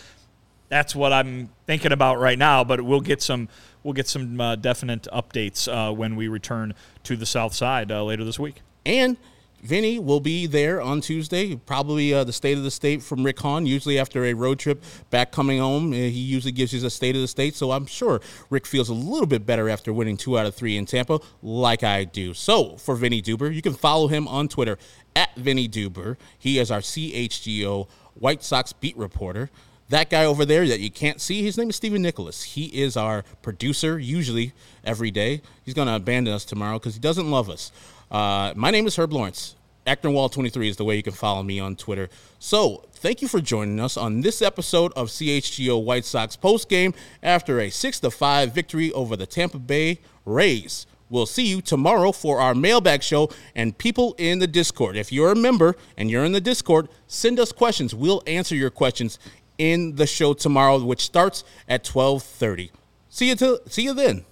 [0.68, 3.49] that's what I'm thinking about right now, but we'll get some
[3.85, 8.03] we'll get some uh, definite updates uh, when we return to the south side uh,
[8.03, 8.62] later this week.
[8.85, 9.16] And
[9.64, 13.40] Vinnie will be there on Tuesday, probably uh, the state of the state from Rick
[13.40, 13.64] Hahn.
[13.64, 17.16] Usually, after a road trip back coming home, uh, he usually gives you a state
[17.16, 17.54] of the state.
[17.54, 20.76] So I'm sure Rick feels a little bit better after winning two out of three
[20.76, 22.34] in Tampa, like I do.
[22.34, 24.76] So for Vinnie Duber, you can follow him on Twitter
[25.16, 26.18] at Vinnie Duber.
[26.38, 29.48] He is our CHGO White Sox beat reporter.
[29.88, 32.42] That guy over there that you can't see, his name is Stephen Nicholas.
[32.42, 34.52] He is our producer, usually
[34.82, 35.42] every day.
[35.62, 37.70] He's going to abandon us tomorrow because he doesn't love us.
[38.14, 39.56] Uh, my name is Herb Lawrence.
[39.88, 42.08] Actonwall23 is the way you can follow me on Twitter.
[42.38, 46.94] So, thank you for joining us on this episode of CHGO White Sox postgame
[47.24, 50.86] after a 6 5 victory over the Tampa Bay Rays.
[51.10, 54.96] We'll see you tomorrow for our mailbag show and people in the Discord.
[54.96, 57.96] If you're a member and you're in the Discord, send us questions.
[57.96, 59.18] We'll answer your questions
[59.58, 62.70] in the show tomorrow, which starts at 12:30.
[63.08, 64.24] See you till see you then.